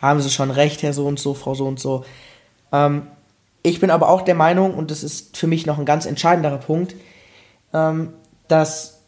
haben 0.00 0.20
Sie 0.20 0.30
schon 0.30 0.50
recht, 0.50 0.82
Herr 0.82 0.92
so 0.92 1.06
und 1.06 1.18
so, 1.18 1.34
Frau 1.34 1.54
so 1.54 1.66
und 1.66 1.78
so. 1.78 2.04
Ähm, 2.72 3.06
ich 3.62 3.80
bin 3.80 3.90
aber 3.90 4.08
auch 4.08 4.22
der 4.22 4.34
Meinung, 4.34 4.74
und 4.74 4.90
das 4.90 5.02
ist 5.02 5.36
für 5.36 5.46
mich 5.46 5.66
noch 5.66 5.78
ein 5.78 5.84
ganz 5.84 6.06
entscheidender 6.06 6.56
Punkt, 6.56 6.94
ähm, 7.72 8.10
dass 8.48 8.98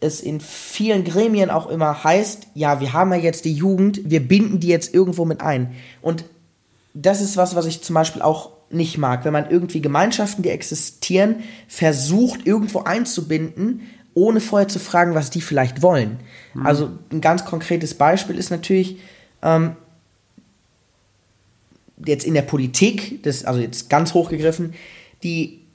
es 0.00 0.20
in 0.20 0.40
vielen 0.40 1.04
Gremien 1.04 1.50
auch 1.50 1.68
immer 1.68 2.04
heißt, 2.04 2.48
ja, 2.54 2.80
wir 2.80 2.92
haben 2.92 3.12
ja 3.12 3.18
jetzt 3.18 3.44
die 3.44 3.52
Jugend, 3.52 4.00
wir 4.04 4.26
binden 4.26 4.60
die 4.60 4.68
jetzt 4.68 4.94
irgendwo 4.94 5.24
mit 5.24 5.40
ein. 5.40 5.74
Und 6.02 6.24
das 6.94 7.20
ist 7.20 7.36
was, 7.36 7.54
was 7.54 7.66
ich 7.66 7.82
zum 7.82 7.94
Beispiel 7.94 8.22
auch 8.22 8.50
nicht 8.70 8.98
mag, 8.98 9.24
wenn 9.24 9.32
man 9.32 9.50
irgendwie 9.50 9.80
Gemeinschaften, 9.80 10.42
die 10.42 10.50
existieren, 10.50 11.36
versucht 11.68 12.46
irgendwo 12.46 12.80
einzubinden, 12.80 13.82
ohne 14.14 14.40
vorher 14.40 14.68
zu 14.68 14.78
fragen, 14.78 15.14
was 15.14 15.30
die 15.30 15.40
vielleicht 15.40 15.82
wollen. 15.82 16.18
Mhm. 16.54 16.66
Also 16.66 16.90
ein 17.12 17.20
ganz 17.20 17.44
konkretes 17.44 17.94
Beispiel 17.94 18.36
ist 18.36 18.50
natürlich 18.50 18.98
ähm, 19.42 19.76
jetzt 22.04 22.24
in 22.24 22.34
der 22.34 22.42
Politik, 22.42 23.22
das, 23.22 23.44
also 23.44 23.60
jetzt 23.60 23.88
ganz 23.88 24.14
hochgegriffen, 24.14 24.74
die 25.22 25.65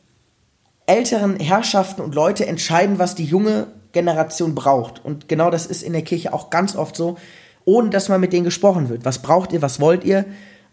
älteren 0.92 1.40
Herrschaften 1.40 2.02
und 2.02 2.16
Leute 2.16 2.46
entscheiden, 2.46 3.00
was 3.00 3.16
die 3.16 3.24
junge 3.24 3.68
Generation 3.94 4.56
braucht. 4.56 5.04
Und 5.04 5.30
genau 5.30 5.50
das 5.50 5.66
ist 5.66 5.84
in 5.84 5.94
der 5.94 6.02
Kirche 6.02 6.34
auch 6.34 6.50
ganz 6.50 6.76
oft 6.76 6.98
so, 6.98 7.18
ohne 7.64 7.90
dass 7.90 8.10
mal 8.10 8.20
mit 8.20 8.34
denen 8.34 8.44
gesprochen 8.44 8.90
wird. 8.90 9.06
Was 9.06 9.20
braucht 9.20 9.54
ihr, 9.54 9.62
was 9.62 9.80
wollt 9.80 10.04
ihr? 10.04 10.26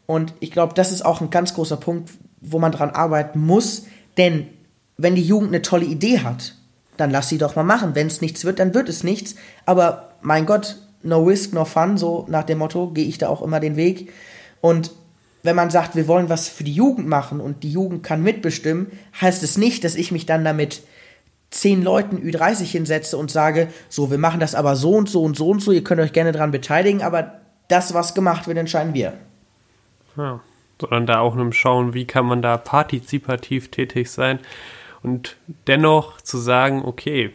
Und 0.07 0.35
ich 0.41 0.51
glaube, 0.51 0.75
das 0.75 0.91
ist 0.91 1.05
auch 1.05 1.21
ein 1.21 1.31
ganz 1.31 1.55
großer 1.55 1.77
Punkt, 1.77 2.11
wo 2.41 2.59
man 2.59 2.73
dran 2.73 2.91
arbeiten 2.91 3.41
muss. 3.41 3.85
Denn 4.17 4.49
wenn 4.97 5.15
die 5.15 5.23
Jugend 5.23 5.51
eine 5.51 5.63
tolle 5.63 5.85
Idee 5.85 6.19
hat, 6.21 6.57
dann 6.97 7.13
lass 7.13 7.29
sie 7.29 7.39
doch 7.39 7.55
mal 7.55 7.63
machen. 7.63 7.95
Wenn 7.95 8.09
es 8.09 8.21
nichts 8.21 8.45
wird, 8.45 8.59
dann 8.59 8.75
wird 8.75 8.89
es 8.89 9.05
nichts. 9.05 9.37
Aber 9.67 10.15
mein 10.21 10.47
Gott, 10.47 10.79
no 11.05 11.23
risk, 11.23 11.53
no 11.53 11.65
fun, 11.65 11.97
so 11.97 12.27
nach 12.29 12.43
dem 12.43 12.59
Motto 12.59 12.91
gehe 12.91 13.07
ich 13.07 13.19
da 13.19 13.29
auch 13.29 13.43
immer 13.43 13.61
den 13.61 13.77
Weg. 13.77 14.13
Und 14.61 14.91
wenn 15.43 15.57
man 15.57 15.71
sagt, 15.71 15.95
wir 15.97 16.09
wollen 16.09 16.29
was 16.29 16.49
für 16.49 16.65
die 16.65 16.73
Jugend 16.73 17.07
machen 17.07 17.41
und 17.41 17.63
die 17.63 17.71
Jugend 17.71 18.03
kann 18.03 18.23
mitbestimmen, 18.23 18.91
heißt 19.21 19.43
es 19.43 19.57
nicht, 19.57 19.85
dass 19.85 19.95
ich 19.95 20.13
mich 20.13 20.27
dann 20.27 20.45
damit 20.45 20.83
zehn 21.51 21.83
Leuten 21.83 22.19
Ü30 22.19 22.65
hinsetze 22.65 23.17
und 23.17 23.31
sage, 23.31 23.69
so, 23.89 24.11
wir 24.11 24.19
machen 24.19 24.41
das 24.41 24.55
aber 24.55 24.77
so 24.77 24.95
und 24.95 25.09
so 25.09 25.23
und 25.23 25.37
so 25.37 25.49
und 25.49 25.61
so, 25.61 25.73
ihr 25.73 25.85
könnt 25.85 26.01
euch 26.01 26.13
gerne 26.13 26.33
daran 26.33 26.51
beteiligen, 26.51 27.03
aber 27.03 27.41
das, 27.69 27.95
was 27.95 28.15
gemacht 28.15 28.47
wird, 28.47 28.59
entscheiden 28.59 28.95
wir. 28.95 29.15
Ja, 30.17 30.41
sondern 30.81 31.07
da 31.07 31.21
auch 31.21 31.35
nur 31.35 31.53
schauen, 31.53 31.95
wie 31.95 32.07
kann 32.07 32.27
man 32.27 32.43
da 32.43 32.57
partizipativ 32.57 33.71
tätig 33.71 34.11
sein 34.11 34.41
und 35.03 35.37
dennoch 35.67 36.21
zu 36.21 36.39
sagen, 36.39 36.83
okay, 36.85 37.33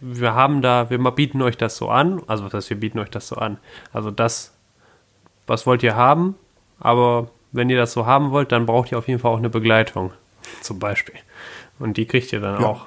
wir 0.00 0.34
haben 0.34 0.62
da, 0.62 0.90
wir 0.90 0.98
bieten 1.10 1.42
euch 1.42 1.56
das 1.56 1.76
so 1.76 1.88
an, 1.88 2.22
also 2.26 2.52
was 2.52 2.70
wir 2.70 2.78
bieten 2.78 2.98
euch 2.98 3.10
das 3.10 3.28
so 3.28 3.36
an, 3.36 3.58
also 3.92 4.10
das, 4.10 4.54
was 5.46 5.66
wollt 5.66 5.82
ihr 5.82 5.96
haben, 5.96 6.36
aber 6.78 7.28
wenn 7.52 7.70
ihr 7.70 7.78
das 7.78 7.92
so 7.92 8.06
haben 8.06 8.30
wollt, 8.30 8.52
dann 8.52 8.66
braucht 8.66 8.92
ihr 8.92 8.98
auf 8.98 9.08
jeden 9.08 9.20
Fall 9.20 9.32
auch 9.32 9.38
eine 9.38 9.50
Begleitung, 9.50 10.12
zum 10.60 10.78
Beispiel. 10.78 11.14
Und 11.78 11.96
die 11.96 12.06
kriegt 12.06 12.32
ihr 12.32 12.40
dann 12.40 12.60
ja. 12.60 12.66
auch. 12.66 12.86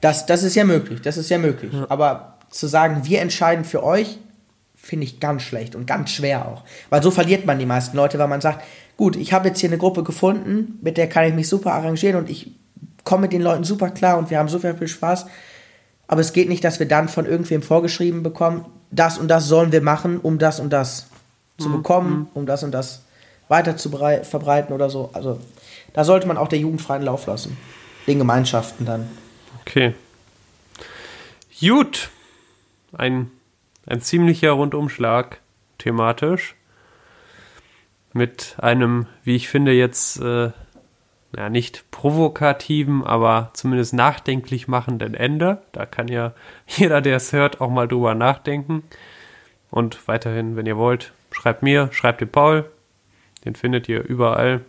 Das, 0.00 0.26
das 0.26 0.42
ist 0.42 0.54
ja 0.54 0.64
möglich, 0.64 1.00
das 1.02 1.16
ist 1.16 1.28
ja 1.28 1.38
möglich. 1.38 1.72
Ja. 1.72 1.86
Aber 1.88 2.38
zu 2.50 2.66
sagen, 2.66 3.02
wir 3.04 3.20
entscheiden 3.20 3.64
für 3.64 3.82
euch, 3.82 4.18
finde 4.76 5.04
ich 5.04 5.20
ganz 5.20 5.42
schlecht 5.42 5.74
und 5.74 5.86
ganz 5.86 6.10
schwer 6.10 6.46
auch. 6.46 6.64
Weil 6.88 7.02
so 7.02 7.10
verliert 7.10 7.46
man 7.46 7.58
die 7.58 7.66
meisten 7.66 7.96
Leute, 7.96 8.18
weil 8.18 8.28
man 8.28 8.40
sagt, 8.40 8.64
gut, 8.96 9.16
ich 9.16 9.32
habe 9.32 9.48
jetzt 9.48 9.60
hier 9.60 9.68
eine 9.68 9.78
Gruppe 9.78 10.02
gefunden, 10.02 10.78
mit 10.82 10.96
der 10.96 11.08
kann 11.08 11.24
ich 11.24 11.34
mich 11.34 11.48
super 11.48 11.74
arrangieren 11.74 12.16
und 12.16 12.30
ich 12.30 12.52
komme 13.04 13.22
mit 13.22 13.32
den 13.32 13.42
Leuten 13.42 13.64
super 13.64 13.90
klar 13.90 14.18
und 14.18 14.30
wir 14.30 14.38
haben 14.38 14.48
super 14.48 14.74
viel 14.74 14.88
Spaß. 14.88 15.26
Aber 16.06 16.20
es 16.20 16.32
geht 16.32 16.48
nicht, 16.48 16.64
dass 16.64 16.78
wir 16.78 16.88
dann 16.88 17.08
von 17.08 17.26
irgendwem 17.26 17.62
vorgeschrieben 17.62 18.22
bekommen, 18.22 18.64
das 18.90 19.18
und 19.18 19.28
das 19.28 19.46
sollen 19.46 19.72
wir 19.72 19.82
machen, 19.82 20.18
um 20.18 20.38
das 20.38 20.58
und 20.60 20.72
das 20.72 21.08
zu 21.58 21.68
mhm. 21.68 21.72
bekommen, 21.72 22.18
mhm. 22.18 22.26
um 22.34 22.46
das 22.46 22.62
und 22.62 22.72
das 22.72 23.02
weiter 23.48 23.76
zu 23.76 23.90
verbreiten 23.90 24.74
oder 24.74 24.90
so. 24.90 25.10
Also 25.12 25.38
da 25.92 26.04
sollte 26.04 26.26
man 26.26 26.36
auch 26.36 26.48
der 26.48 26.58
Jugend 26.58 26.80
freien 26.80 27.02
Lauf 27.02 27.26
lassen. 27.26 27.56
Den 28.06 28.18
Gemeinschaften 28.18 28.86
dann. 28.86 29.08
Okay. 29.60 29.94
Gut. 31.60 32.10
Ein, 32.92 33.30
ein 33.86 34.00
ziemlicher 34.00 34.52
Rundumschlag 34.52 35.40
thematisch. 35.78 36.54
Mit 38.12 38.56
einem, 38.58 39.06
wie 39.24 39.36
ich 39.36 39.48
finde, 39.48 39.72
jetzt 39.72 40.20
äh, 40.20 40.50
ja, 41.36 41.50
nicht 41.50 41.90
provokativen, 41.90 43.04
aber 43.04 43.50
zumindest 43.52 43.92
nachdenklich 43.92 44.68
machenden 44.68 45.14
Ende. 45.14 45.62
Da 45.72 45.84
kann 45.84 46.08
ja 46.08 46.32
jeder, 46.66 47.00
der 47.00 47.16
es 47.16 47.32
hört, 47.32 47.60
auch 47.60 47.70
mal 47.70 47.88
drüber 47.88 48.14
nachdenken. 48.14 48.84
Und 49.70 50.08
weiterhin, 50.08 50.56
wenn 50.56 50.66
ihr 50.66 50.78
wollt, 50.78 51.12
schreibt 51.30 51.62
mir, 51.62 51.90
schreibt 51.92 52.20
dem 52.20 52.28
Paul. 52.28 52.70
Den 53.44 53.54
findet 53.54 53.88
ihr 53.88 54.02
überall. 54.04 54.62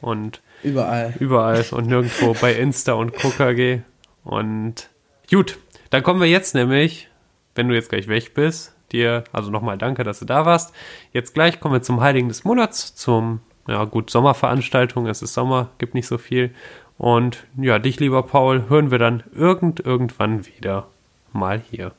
Und 0.00 0.40
überall. 0.62 1.14
Überall 1.18 1.64
und 1.70 1.86
nirgendwo 1.86 2.34
bei 2.34 2.54
Insta 2.54 2.92
und 2.94 3.12
KKG. 3.12 3.80
Und 4.24 4.88
gut, 5.30 5.58
dann 5.90 6.02
kommen 6.02 6.20
wir 6.20 6.28
jetzt 6.28 6.54
nämlich, 6.54 7.08
wenn 7.54 7.68
du 7.68 7.74
jetzt 7.74 7.88
gleich 7.88 8.08
weg 8.08 8.34
bist, 8.34 8.72
dir, 8.92 9.24
also 9.32 9.50
nochmal 9.50 9.78
danke, 9.78 10.04
dass 10.04 10.18
du 10.20 10.24
da 10.24 10.46
warst. 10.46 10.74
Jetzt 11.12 11.34
gleich 11.34 11.60
kommen 11.60 11.74
wir 11.74 11.82
zum 11.82 12.00
Heiligen 12.00 12.28
des 12.28 12.44
Monats, 12.44 12.94
zum, 12.94 13.40
ja 13.66 13.84
gut, 13.84 14.10
Sommerveranstaltung. 14.10 15.06
Es 15.06 15.22
ist 15.22 15.34
Sommer, 15.34 15.70
gibt 15.78 15.94
nicht 15.94 16.06
so 16.06 16.18
viel. 16.18 16.54
Und 16.98 17.44
ja, 17.56 17.78
dich, 17.78 18.00
lieber 18.00 18.22
Paul, 18.22 18.68
hören 18.68 18.90
wir 18.90 18.98
dann 18.98 19.22
irgend, 19.34 19.80
irgendwann 19.80 20.46
wieder 20.46 20.86
mal 21.32 21.60
hier. 21.70 21.92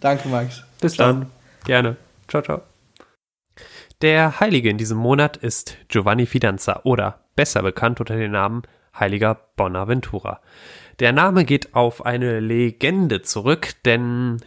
Danke, 0.00 0.28
Max. 0.28 0.64
Bis 0.80 0.94
ciao. 0.94 1.08
dann. 1.08 1.30
Gerne. 1.64 1.96
Ciao, 2.28 2.42
ciao. 2.42 2.75
Der 4.02 4.40
Heilige 4.40 4.68
in 4.68 4.76
diesem 4.76 4.98
Monat 4.98 5.38
ist 5.38 5.78
Giovanni 5.88 6.26
Fidanza 6.26 6.80
oder 6.84 7.20
besser 7.34 7.62
bekannt 7.62 7.98
unter 7.98 8.16
dem 8.16 8.30
Namen 8.30 8.62
Heiliger 8.98 9.34
Bonaventura. 9.56 10.40
Der 11.00 11.12
Name 11.12 11.46
geht 11.46 11.74
auf 11.74 12.04
eine 12.04 12.40
Legende 12.40 13.22
zurück, 13.22 13.70
denn 13.86 14.38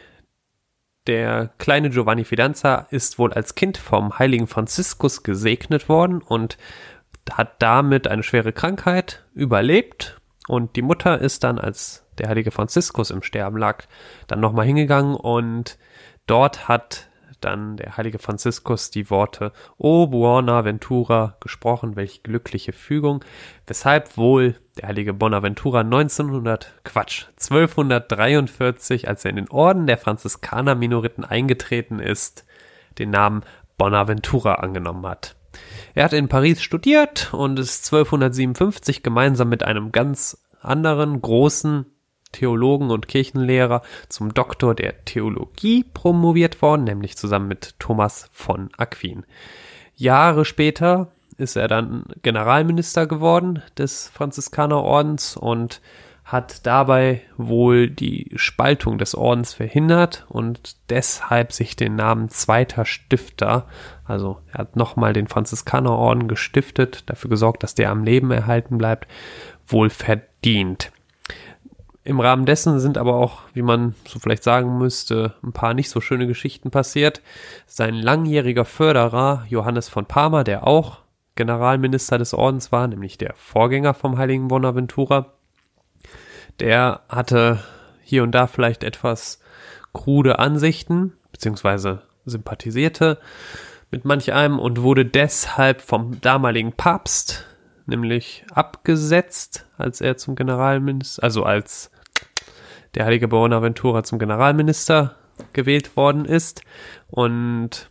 der 1.07 1.49
kleine 1.57 1.89
Giovanni 1.89 2.25
Fidanza 2.25 2.87
ist 2.91 3.17
wohl 3.17 3.33
als 3.33 3.55
Kind 3.55 3.77
vom 3.77 4.19
heiligen 4.19 4.45
Franziskus 4.45 5.23
gesegnet 5.23 5.89
worden 5.89 6.21
und 6.21 6.57
hat 7.31 7.59
damit 7.59 8.07
eine 8.07 8.21
schwere 8.21 8.53
Krankheit 8.53 9.25
überlebt 9.33 10.19
und 10.47 10.75
die 10.75 10.81
Mutter 10.83 11.19
ist 11.19 11.43
dann, 11.43 11.59
als 11.59 12.05
der 12.19 12.29
heilige 12.29 12.51
Franziskus 12.51 13.11
im 13.11 13.23
Sterben 13.23 13.57
lag, 13.57 13.85
dann 14.27 14.39
nochmal 14.39 14.65
hingegangen 14.65 15.15
und 15.15 15.77
dort 16.25 16.67
hat 16.67 17.08
dann 17.41 17.77
der 17.77 17.97
heilige 17.97 18.19
Franziskus 18.19 18.91
die 18.91 19.09
Worte 19.09 19.51
O 19.77 20.07
Buonaventura 20.07 21.37
gesprochen, 21.39 21.95
welch 21.95 22.23
glückliche 22.23 22.73
Fügung, 22.73 23.23
weshalb 23.67 24.17
wohl 24.17 24.55
der 24.77 24.89
heilige 24.89 25.13
Bonaventura 25.13 25.81
1900, 25.81 26.73
Quatsch, 26.83 27.25
1243, 27.39 29.07
als 29.07 29.25
er 29.25 29.31
in 29.31 29.37
den 29.37 29.49
Orden 29.49 29.87
der 29.87 29.97
Franziskaner-Minoriten 29.97 31.23
eingetreten 31.23 31.99
ist, 31.99 32.45
den 32.97 33.09
Namen 33.09 33.43
Bonaventura 33.77 34.55
angenommen 34.55 35.05
hat. 35.05 35.35
Er 35.95 36.05
hat 36.05 36.13
in 36.13 36.27
Paris 36.27 36.61
studiert 36.61 37.33
und 37.33 37.57
ist 37.59 37.85
1257 37.91 39.03
gemeinsam 39.03 39.49
mit 39.49 39.63
einem 39.63 39.91
ganz 39.91 40.37
anderen 40.61 41.21
großen 41.21 41.85
Theologen 42.31 42.91
und 42.91 43.07
Kirchenlehrer 43.07 43.81
zum 44.07 44.33
Doktor 44.33 44.75
der 44.75 45.05
Theologie 45.05 45.83
promoviert 45.93 46.61
worden, 46.61 46.83
nämlich 46.83 47.17
zusammen 47.17 47.47
mit 47.47 47.75
Thomas 47.79 48.29
von 48.31 48.69
Aquin. 48.77 49.25
Jahre 49.95 50.45
später 50.45 51.11
ist 51.37 51.55
er 51.55 51.67
dann 51.67 52.05
Generalminister 52.21 53.07
geworden 53.07 53.61
des 53.77 54.09
Franziskanerordens 54.09 55.37
und 55.37 55.81
hat 56.31 56.67
dabei 56.67 57.21
wohl 57.37 57.89
die 57.89 58.31
Spaltung 58.35 58.99
des 58.99 59.15
Ordens 59.15 59.53
verhindert 59.53 60.25
und 60.29 60.75
deshalb 60.89 61.51
sich 61.53 61.75
den 61.75 61.95
Namen 61.95 62.29
zweiter 62.29 62.85
Stifter, 62.85 63.65
also 64.05 64.39
er 64.51 64.59
hat 64.59 64.75
nochmal 64.75 65.13
den 65.13 65.27
Franziskanerorden 65.27 66.27
gestiftet, 66.27 67.09
dafür 67.09 67.31
gesorgt, 67.31 67.63
dass 67.63 67.73
der 67.73 67.89
am 67.89 68.03
Leben 68.03 68.29
erhalten 68.29 68.77
bleibt, 68.77 69.07
wohl 69.65 69.89
verdient. 69.89 70.91
Im 72.09 72.19
Rahmen 72.19 72.47
dessen 72.47 72.79
sind 72.79 72.97
aber 72.97 73.17
auch, 73.17 73.41
wie 73.53 73.61
man 73.61 73.93
so 74.03 74.17
vielleicht 74.17 74.41
sagen 74.41 74.79
müsste, 74.79 75.35
ein 75.43 75.53
paar 75.53 75.75
nicht 75.75 75.91
so 75.91 76.01
schöne 76.01 76.25
Geschichten 76.25 76.71
passiert. 76.71 77.21
Sein 77.67 77.93
langjähriger 77.93 78.65
Förderer 78.65 79.45
Johannes 79.47 79.89
von 79.89 80.07
Parma, 80.07 80.43
der 80.43 80.65
auch 80.65 81.01
Generalminister 81.35 82.17
des 82.17 82.33
Ordens 82.33 82.71
war, 82.71 82.87
nämlich 82.87 83.19
der 83.19 83.35
Vorgänger 83.35 83.93
vom 83.93 84.17
heiligen 84.17 84.47
Bonaventura, 84.47 85.33
der 86.59 87.01
hatte 87.09 87.59
hier 88.01 88.23
und 88.23 88.31
da 88.31 88.47
vielleicht 88.47 88.83
etwas 88.83 89.39
krude 89.93 90.39
Ansichten, 90.39 91.13
beziehungsweise 91.31 92.01
sympathisierte 92.25 93.19
mit 93.91 94.03
manch 94.03 94.33
einem 94.33 94.57
und 94.57 94.81
wurde 94.81 95.05
deshalb 95.05 95.81
vom 95.81 96.19
damaligen 96.21 96.71
Papst 96.73 97.45
nämlich 97.85 98.45
abgesetzt, 98.51 99.67
als 99.77 100.01
er 100.01 100.17
zum 100.17 100.33
Generalminister, 100.35 101.21
also 101.23 101.43
als 101.43 101.91
der 102.95 103.05
heilige 103.05 103.27
Bonaventura 103.27 104.03
zum 104.03 104.19
Generalminister 104.19 105.15
gewählt 105.53 105.95
worden 105.95 106.25
ist. 106.25 106.61
Und 107.07 107.89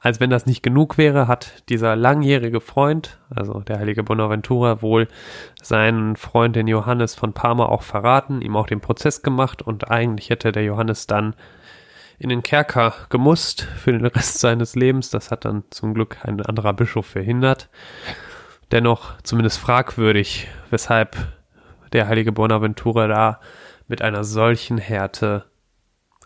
als 0.00 0.20
wenn 0.20 0.30
das 0.30 0.46
nicht 0.46 0.62
genug 0.62 0.98
wäre, 0.98 1.28
hat 1.28 1.68
dieser 1.68 1.96
langjährige 1.96 2.60
Freund, 2.60 3.18
also 3.30 3.60
der 3.60 3.78
heilige 3.78 4.02
Bonaventura, 4.02 4.82
wohl 4.82 5.08
seinen 5.62 6.16
Freund, 6.16 6.56
den 6.56 6.66
Johannes 6.66 7.14
von 7.14 7.32
Parma, 7.32 7.66
auch 7.66 7.82
verraten, 7.82 8.42
ihm 8.42 8.56
auch 8.56 8.66
den 8.66 8.80
Prozess 8.80 9.22
gemacht 9.22 9.62
und 9.62 9.90
eigentlich 9.90 10.30
hätte 10.30 10.52
der 10.52 10.64
Johannes 10.64 11.06
dann 11.06 11.34
in 12.18 12.30
den 12.30 12.42
Kerker 12.42 12.94
gemusst 13.10 13.62
für 13.62 13.92
den 13.92 14.06
Rest 14.06 14.38
seines 14.40 14.74
Lebens. 14.74 15.10
Das 15.10 15.30
hat 15.30 15.44
dann 15.44 15.64
zum 15.70 15.94
Glück 15.94 16.18
ein 16.22 16.40
anderer 16.40 16.72
Bischof 16.72 17.06
verhindert. 17.06 17.68
Dennoch 18.72 19.20
zumindest 19.22 19.58
fragwürdig, 19.58 20.48
weshalb 20.70 21.16
der 21.92 22.08
heilige 22.08 22.32
Bonaventura 22.32 23.06
da 23.06 23.40
mit 23.88 24.02
einer 24.02 24.24
solchen 24.24 24.78
Härte 24.78 25.44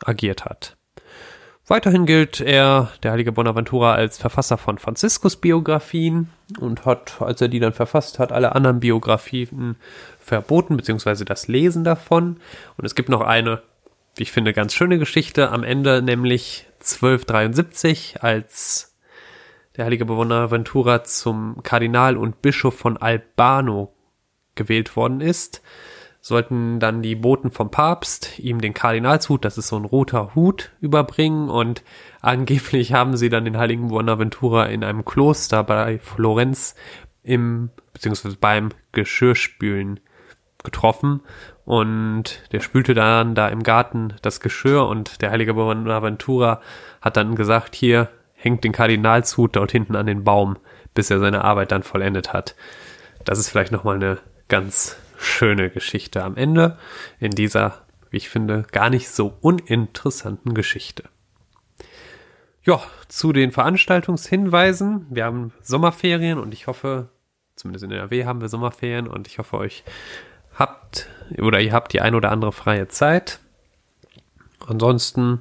agiert 0.05 0.45
hat. 0.45 0.77
Weiterhin 1.67 2.05
gilt 2.05 2.41
er, 2.41 2.91
der 3.03 3.13
heilige 3.13 3.31
Bonaventura, 3.31 3.95
als 3.95 4.19
Verfasser 4.19 4.59
von 4.59 4.79
Franziskus 4.79 5.37
Biografien 5.37 6.31
und 6.59 6.85
hat, 6.85 7.23
als 7.23 7.41
er 7.41 7.49
die 7.49 7.61
dann 7.61 7.73
verfasst 7.73 8.19
hat, 8.19 8.33
alle 8.33 8.57
anderen 8.57 8.81
Biografien 8.81 9.77
verboten, 10.19 10.77
beziehungsweise 10.77 11.25
das 11.25 11.47
Lesen 11.47 11.85
davon. 11.85 12.41
Und 12.77 12.85
es 12.85 12.97
gibt 12.97 13.09
noch 13.09 13.21
eine 13.21 13.63
wie 14.17 14.25
ich 14.25 14.33
finde, 14.33 14.53
ganz 14.53 14.75
schöne 14.75 14.99
Geschichte. 14.99 15.51
Am 15.51 15.65
Ende 15.65 16.03
nämlich 16.03 16.67
1273, 16.81 18.23
als 18.23 18.99
der 19.77 19.85
heilige 19.85 20.05
Bonaventura 20.05 21.05
zum 21.05 21.63
Kardinal 21.63 22.17
und 22.17 22.43
Bischof 22.43 22.77
von 22.77 22.97
Albano 22.97 23.95
gewählt 24.57 24.97
worden 24.97 25.21
ist, 25.21 25.63
sollten 26.21 26.81
dann 26.81 27.03
die 27.03 27.15
Boten 27.15 27.51
vom 27.51 27.71
Papst 27.71 28.39
ihm 28.39 28.61
den 28.61 28.75
Kardinalshut, 28.75 29.45
das 29.45 29.57
ist 29.59 29.69
so 29.69 29.77
ein 29.77 29.85
roter 29.85 30.35
Hut, 30.35 30.71
überbringen 30.81 31.49
und 31.49 31.83
angeblich 32.21 32.93
haben 32.95 33.17
sie 33.17 33.29
dann 33.29 33.45
den 33.45 33.57
heiligen 33.57 33.89
Bonaventura 33.89 34.67
in 34.67 34.85
einem 34.85 35.05
Kloster 35.05 35.65
bei 35.65 35.99
Florenz 35.99 36.75
im, 37.23 37.71
beziehungsweise 37.93 38.37
beim 38.37 38.71
Geschirrspülen 38.93 40.01
getroffen 40.63 41.23
und 41.65 42.43
der 42.53 42.61
spülte 42.61 42.93
dann 42.93 43.35
da 43.35 43.49
im 43.49 43.63
Garten 43.63 44.15
das 44.21 44.41
Geschirr 44.41 44.87
und 44.87 45.23
der 45.23 45.31
heilige 45.31 45.55
Bonaventura 45.55 46.61
hat 47.01 47.17
dann 47.17 47.35
gesagt, 47.35 47.75
hier 47.75 48.09
hängt 48.35 48.65
den 48.65 48.73
Kardinalshut 48.73 49.57
dort 49.57 49.73
hinten 49.73 49.97
an 49.97 50.07
den 50.07 50.25
Baum, 50.25 50.59
bis 50.93 51.11
er 51.11 51.19
seine 51.19 51.45
Arbeit 51.45 51.73
dann 51.73 51.83
vollendet 51.83 52.33
hat. 52.33 52.57
Das 53.25 53.39
ist 53.39 53.49
vielleicht 53.49 53.73
nochmal 53.73 53.97
eine 53.97 54.19
ganz 54.49 54.97
schöne 55.41 55.71
Geschichte 55.71 56.23
am 56.23 56.37
Ende 56.37 56.77
in 57.19 57.31
dieser, 57.31 57.87
wie 58.11 58.19
ich 58.19 58.29
finde, 58.29 58.67
gar 58.73 58.91
nicht 58.91 59.09
so 59.09 59.39
uninteressanten 59.41 60.53
Geschichte. 60.53 61.05
Ja, 62.63 62.83
zu 63.09 63.33
den 63.33 63.51
Veranstaltungshinweisen. 63.51 65.07
Wir 65.09 65.25
haben 65.25 65.55
Sommerferien 65.63 66.39
und 66.39 66.53
ich 66.53 66.67
hoffe, 66.67 67.09
zumindest 67.57 67.87
in 67.87 67.91
NRW 67.91 68.27
haben 68.27 68.43
wir 68.43 68.51
Sommerferien 68.51 69.09
und 69.09 69.29
ich 69.29 69.39
hoffe, 69.39 69.57
euch 69.57 69.83
habt 70.59 71.09
oder 71.39 71.59
ihr 71.59 71.73
habt 71.73 71.95
die 71.95 72.03
ein 72.03 72.15
oder 72.15 72.33
andere 72.33 72.53
freie 72.53 72.89
Zeit. 72.89 73.41
Ansonsten 74.67 75.41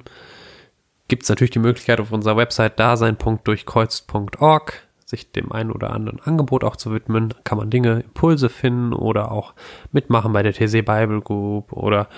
gibt 1.08 1.24
es 1.24 1.28
natürlich 1.28 1.50
die 1.50 1.58
Möglichkeit 1.58 2.00
auf 2.00 2.10
unserer 2.10 2.38
Website 2.38 2.80
dasein.durchkreuzt.org 2.80 4.82
sich 5.10 5.32
dem 5.32 5.52
einen 5.52 5.70
oder 5.70 5.90
anderen 5.90 6.20
Angebot 6.20 6.64
auch 6.64 6.76
zu 6.76 6.92
widmen. 6.92 7.34
Kann 7.44 7.58
man 7.58 7.68
Dinge, 7.68 8.00
Impulse 8.00 8.48
finden 8.48 8.92
oder 8.92 9.30
auch 9.30 9.54
mitmachen 9.92 10.32
bei 10.32 10.42
der 10.42 10.54
TC 10.54 10.84
Bible 10.84 11.20
Group 11.20 11.72
oder 11.72 12.08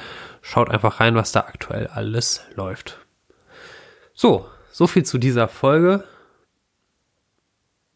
schaut 0.42 0.70
einfach 0.70 1.00
rein, 1.00 1.14
was 1.14 1.32
da 1.32 1.40
aktuell 1.40 1.88
alles 1.88 2.42
läuft. 2.54 2.98
So, 4.14 4.46
so 4.70 4.86
viel 4.86 5.04
zu 5.04 5.18
dieser 5.18 5.48
Folge. 5.48 6.04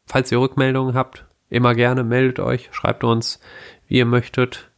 Falls 0.06 0.32
ihr 0.32 0.40
Rückmeldungen 0.40 0.94
habt, 0.94 1.26
immer 1.48 1.74
gerne 1.74 2.02
meldet 2.02 2.40
euch, 2.40 2.68
schreibt 2.72 3.04
uns, 3.04 3.40
wie 3.86 3.98
ihr 3.98 4.06
möchtet. 4.06 4.70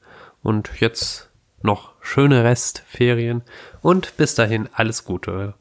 Und 0.42 0.80
jetzt 0.80 1.30
noch 1.62 1.94
schöne 2.00 2.44
Restferien 2.44 3.42
und 3.82 4.16
bis 4.16 4.34
dahin 4.34 4.68
alles 4.72 5.04
Gute. 5.04 5.54